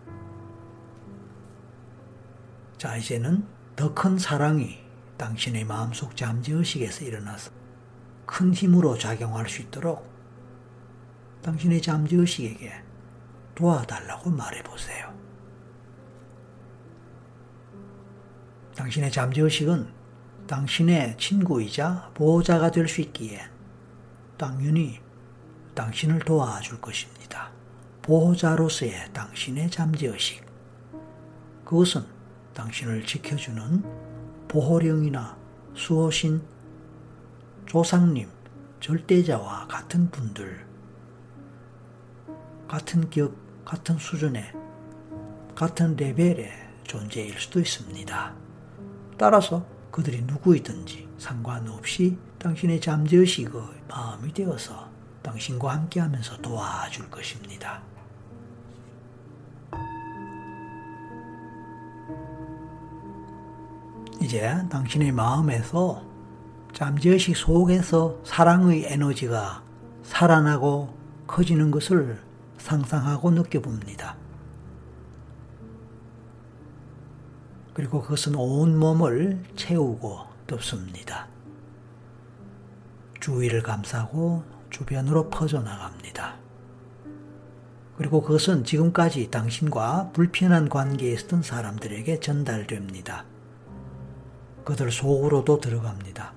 [2.77, 4.86] 자, 이제는 더 큰 사랑이
[5.17, 7.51] 당신의 마음속 잠재의식에서 일어나서
[8.25, 10.07] 큰 힘으로 작용할 수 있도록
[11.41, 12.73] 당신의 잠재의식에게
[13.55, 15.15] 도와달라고 말해보세요.
[18.75, 19.87] 당신의 잠재의식은
[20.45, 23.41] 당신의 친구이자 보호자가 될 수 있기에
[24.37, 24.99] 당연히
[25.73, 27.51] 당신을 도와줄 것입니다.
[28.03, 30.45] 보호자로서의 당신의 잠재의식.
[31.65, 32.05] 그것은
[32.53, 34.06] 당신을 지켜주는
[34.47, 35.37] 보호령이나
[35.73, 36.41] 수호신,
[37.65, 38.29] 조상님,
[38.79, 40.65] 절대자와 같은 분들,
[42.67, 43.35] 같은 격,
[43.65, 44.53] 같은 수준의,
[45.55, 46.51] 같은 레벨의
[46.83, 48.35] 존재일 수도 있습니다.
[49.17, 54.89] 따라서 그들이 누구이든지 상관없이 당신의 잠재의식의 마음이 되어서
[55.23, 57.81] 당신과 함께 하면서 도와줄 것입니다.
[64.21, 66.03] 이제 당신의 마음에서
[66.73, 69.63] 잠재의식 속에서 사랑의 에너지가
[70.03, 70.95] 살아나고
[71.27, 72.19] 커지는 것을
[72.57, 74.15] 상상하고 느껴봅니다.
[77.73, 81.27] 그리고 그것은 온 몸을 채우고 덮습니다.
[83.19, 86.37] 주위를 감싸고 주변으로 퍼져나갑니다.
[87.97, 93.25] 그리고 그것은 지금까지 당신과 불편한 관계에 있었던 사람들에게 전달됩니다.
[94.67, 96.33] 그들 속으로도 들어갑니다.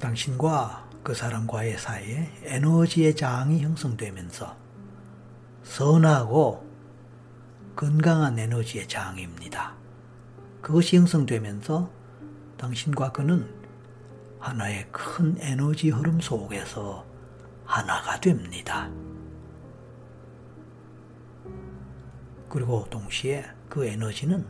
[0.00, 4.56] 당신과 그 사람과의 사이에 에너지의 장이 형성되면서
[5.64, 6.66] 선하고
[7.76, 9.74] 건강한 에너지의 장입니다.
[10.62, 11.90] 그것이 형성되면서
[12.56, 13.54] 당신과 그는
[14.40, 17.04] 하나의 큰 에너지 흐름 속에서
[17.66, 18.90] 하나가 됩니다.
[22.48, 24.46] 그리고 동시에 그 에너지는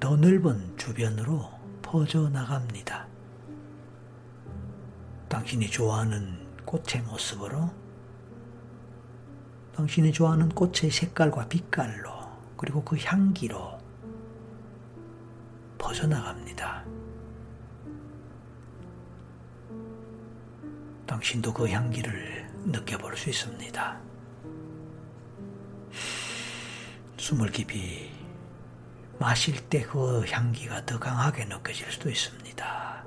[0.00, 1.50] 더 넓은 주변으로
[1.82, 3.06] 퍼져나갑니다.
[5.28, 7.70] 당신이 좋아하는 꽃의 모습으로
[9.74, 12.10] 당신이 좋아하는 꽃의 색깔과 빛깔로
[12.56, 13.78] 그리고 그 향기로
[15.78, 16.84] 퍼져나갑니다.
[21.06, 24.00] 당신도 그 향기를 느껴볼 수 있습니다.
[27.18, 28.10] 숨을 깊이
[29.18, 33.04] 마실 때 그 향기가 더 강하게 느껴질 수도 있습니다.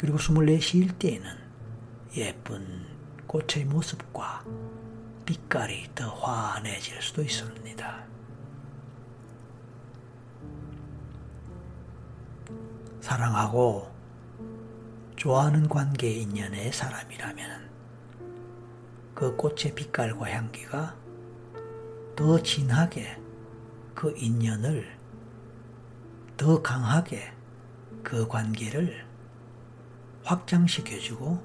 [0.00, 1.30] 그리고 숨을 내쉴 때에는
[2.16, 2.86] 예쁜
[3.26, 4.44] 꽃의 모습과
[5.26, 8.04] 빛깔이 더 환해질 수도 있습니다.
[13.02, 13.92] 사랑하고
[15.16, 17.68] 좋아하는 관계 인연의 사람이라면
[19.14, 20.96] 그 꽃의 빛깔과 향기가
[22.18, 23.16] 더 진하게
[23.94, 24.84] 그 인연을
[26.36, 27.32] 더 강하게
[28.02, 29.06] 그 관계를
[30.24, 31.40] 확장시켜주고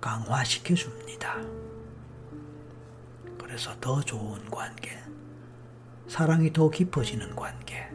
[0.00, 1.36] 강화시켜줍니다.
[3.36, 4.98] 그래서 더 좋은 관계,
[6.08, 7.90] 사랑이 더 깊어지는 관계,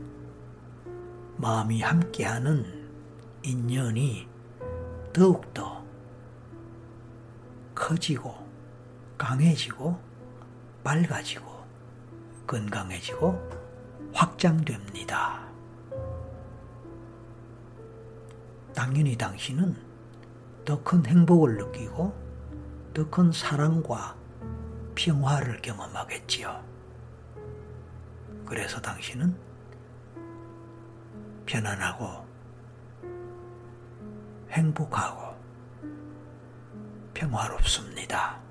[1.37, 2.91] 마음이 함께하는
[3.41, 4.29] 인연이
[5.11, 5.83] 더욱더
[7.73, 8.35] 커지고
[9.17, 9.99] 강해지고
[10.83, 11.56] 밝아지고
[12.47, 13.37] 건강해지고
[14.13, 15.45] 확장됩니다.
[18.73, 19.75] 당연히 당신은
[20.65, 22.13] 더 큰 행복을 느끼고
[22.93, 24.15] 더 큰 사랑과
[24.95, 26.63] 평화를 경험하겠지요.
[28.45, 29.37] 그래서 당신은
[31.45, 32.25] 편안하고
[34.49, 35.35] 행복하고
[37.13, 38.46] 평화롭습니다.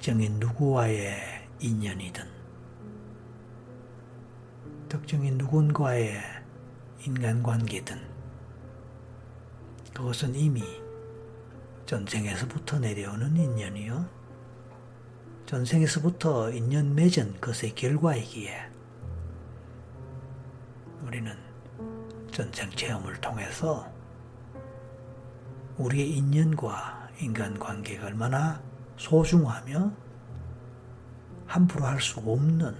[0.00, 2.24] 특정인 누구와의 인연이든
[4.88, 6.22] 특정인 누군가의
[7.04, 8.00] 인간관계든
[9.92, 10.62] 그것은 이미
[11.84, 14.08] 전생에서부터 내려오는 인연이요.
[15.44, 18.56] 전생에서부터 인연 맺은 것의 결과이기에
[21.04, 21.36] 우리는
[22.32, 23.86] 전생 체험을 통해서
[25.76, 28.69] 우리의 인연과 인간관계가 얼마나
[29.00, 29.90] 소중하며
[31.46, 32.76] 함부로 할 수 없는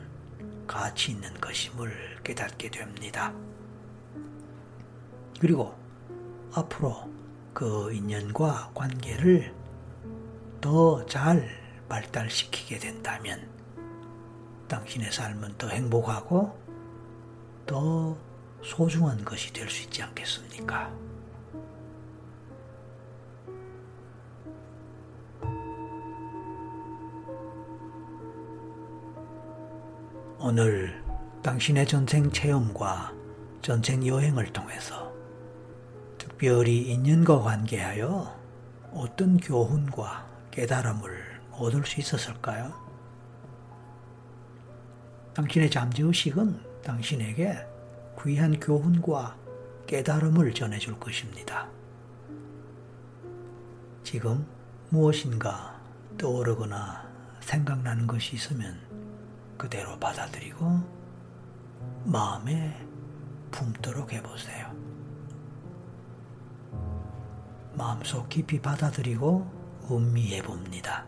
[0.67, 3.33] 가치 있는 것임을 깨닫게 됩니다.
[5.41, 5.75] 그리고
[6.53, 7.11] 앞으로
[7.55, 9.55] 그 인연과 관계를
[10.61, 11.49] 더 잘
[11.89, 13.49] 발달시키게 된다면
[14.69, 16.55] 당신의 삶은 더 행복하고
[17.67, 18.17] 더
[18.63, 20.93] 소중한 것이 될 수 있지 않겠습니까?
[30.43, 31.05] 오늘
[31.43, 33.13] 당신의 전생 체험과
[33.61, 35.13] 전생 여행을 통해서
[36.17, 38.41] 특별히 인연과 관계하여
[38.95, 42.73] 어떤 교훈과 깨달음을 얻을 수 있었을까요?
[45.35, 47.59] 당신의 잠재의식은 당신에게
[48.25, 49.37] 귀한 교훈과
[49.87, 51.69] 깨달음을 전해줄 것입니다.
[54.03, 54.47] 지금
[54.89, 55.79] 무엇인가
[56.17, 57.07] 떠오르거나
[57.41, 58.90] 생각나는 것이 있으면
[59.61, 60.65] 그대로 받아들이고
[62.07, 62.75] 마음에
[63.51, 64.75] 품도록 해보세요.
[67.75, 71.05] 마음속 깊이 받아들이고 음미해 봅니다.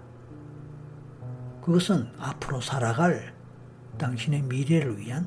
[1.62, 3.34] 그것은 앞으로 살아갈
[3.96, 5.26] 당신의 미래를 위한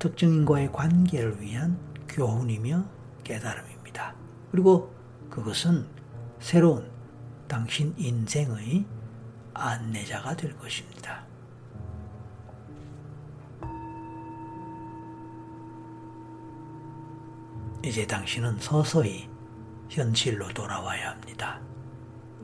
[0.00, 1.78] 특정인과의 관계를 위한
[2.08, 2.84] 교훈이며
[3.22, 4.16] 깨달음입니다.
[4.50, 4.92] 그리고
[5.30, 5.86] 그것은
[6.40, 6.90] 새로운
[7.46, 8.84] 당신 인생의
[9.54, 11.27] 안내자가 될 것입니다.
[17.84, 19.28] 이제 당신은 서서히
[19.88, 21.60] 현실로 돌아와야 합니다.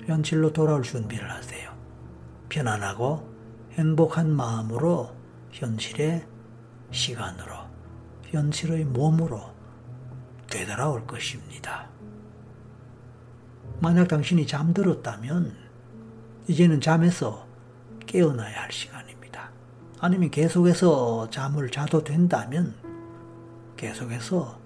[0.07, 1.73] 현실로 돌아올 준비를 하세요.
[2.49, 3.35] 편안하고
[3.73, 5.11] 행복한 마음으로
[5.51, 6.27] 현실의
[6.91, 7.55] 시간으로,
[8.25, 9.53] 현실의 몸으로
[10.49, 11.89] 되돌아올 것입니다.
[13.81, 15.57] 만약 당신이 잠들었다면
[16.47, 17.47] 이제는 잠에서
[18.07, 19.51] 깨어나야 할 시간입니다.
[19.99, 22.75] 아니면 계속해서 잠을 자도 된다면
[23.77, 24.64] 계속해서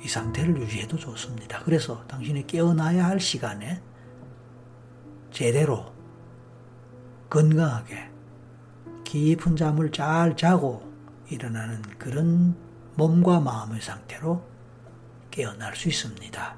[0.00, 1.62] 이 상태를 유지해도 좋습니다.
[1.64, 3.82] 그래서 당신이 깨어나야 할 시간에
[5.30, 5.92] 제대로
[7.30, 8.10] 건강하게
[9.04, 10.82] 깊은 잠을 잘 자고
[11.28, 12.56] 일어나는 그런
[12.96, 14.42] 몸과 마음의 상태로
[15.30, 16.56] 깨어날 수 있습니다.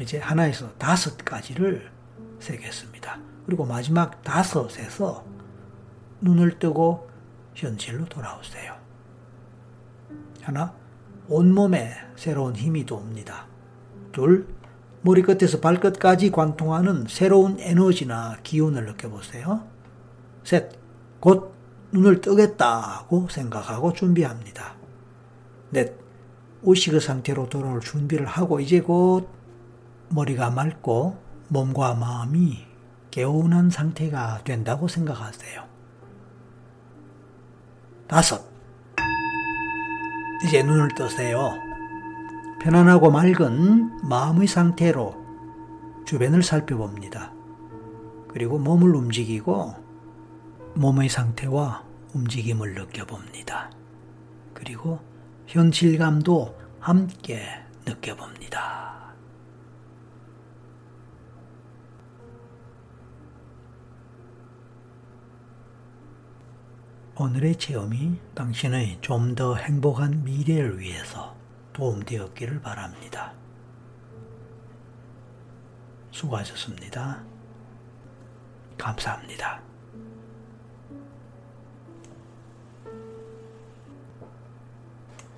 [0.00, 1.90] 이제 하나에서 다섯 가지를
[2.40, 3.18] 세겠습니다.
[3.46, 5.24] 그리고 마지막 다섯에서
[6.20, 7.08] 눈을 뜨고
[7.54, 8.75] 현실로 돌아오세요.
[10.46, 10.72] 하나,
[11.28, 13.46] 온몸에 새로운 힘이 돕니다.
[14.12, 14.46] 둘,
[15.02, 19.66] 머리끝에서 발끝까지 관통하는 새로운 에너지나 기운을 느껴보세요.
[20.44, 20.70] 셋,
[21.18, 21.52] 곧
[21.90, 24.76] 눈을 뜨겠다고 생각하고 준비합니다.
[25.70, 25.98] 넷,
[26.62, 29.28] 의식의 상태로 돌아올 준비를 하고 이제 곧
[30.10, 31.18] 머리가 맑고
[31.48, 32.64] 몸과 마음이
[33.10, 35.64] 개운한 상태가 된다고 생각하세요.
[38.06, 38.55] 다섯,
[40.44, 41.54] 이제 눈을 뜨세요.
[42.60, 45.24] 편안하고 맑은 마음의 상태로
[46.04, 47.32] 주변을 살펴봅니다.
[48.28, 49.74] 그리고 몸을 움직이고
[50.74, 51.84] 몸의 상태와
[52.14, 53.70] 움직임을 느껴봅니다.
[54.52, 55.00] 그리고
[55.46, 57.42] 현실감도 함께
[57.86, 58.95] 느껴봅니다.
[67.18, 71.34] 오늘의 체험이 당신의 좀 더 행복한 미래를 위해서
[71.72, 73.32] 도움되었기를 바랍니다.
[76.10, 77.24] 수고하셨습니다.
[78.76, 79.65] 감사합니다.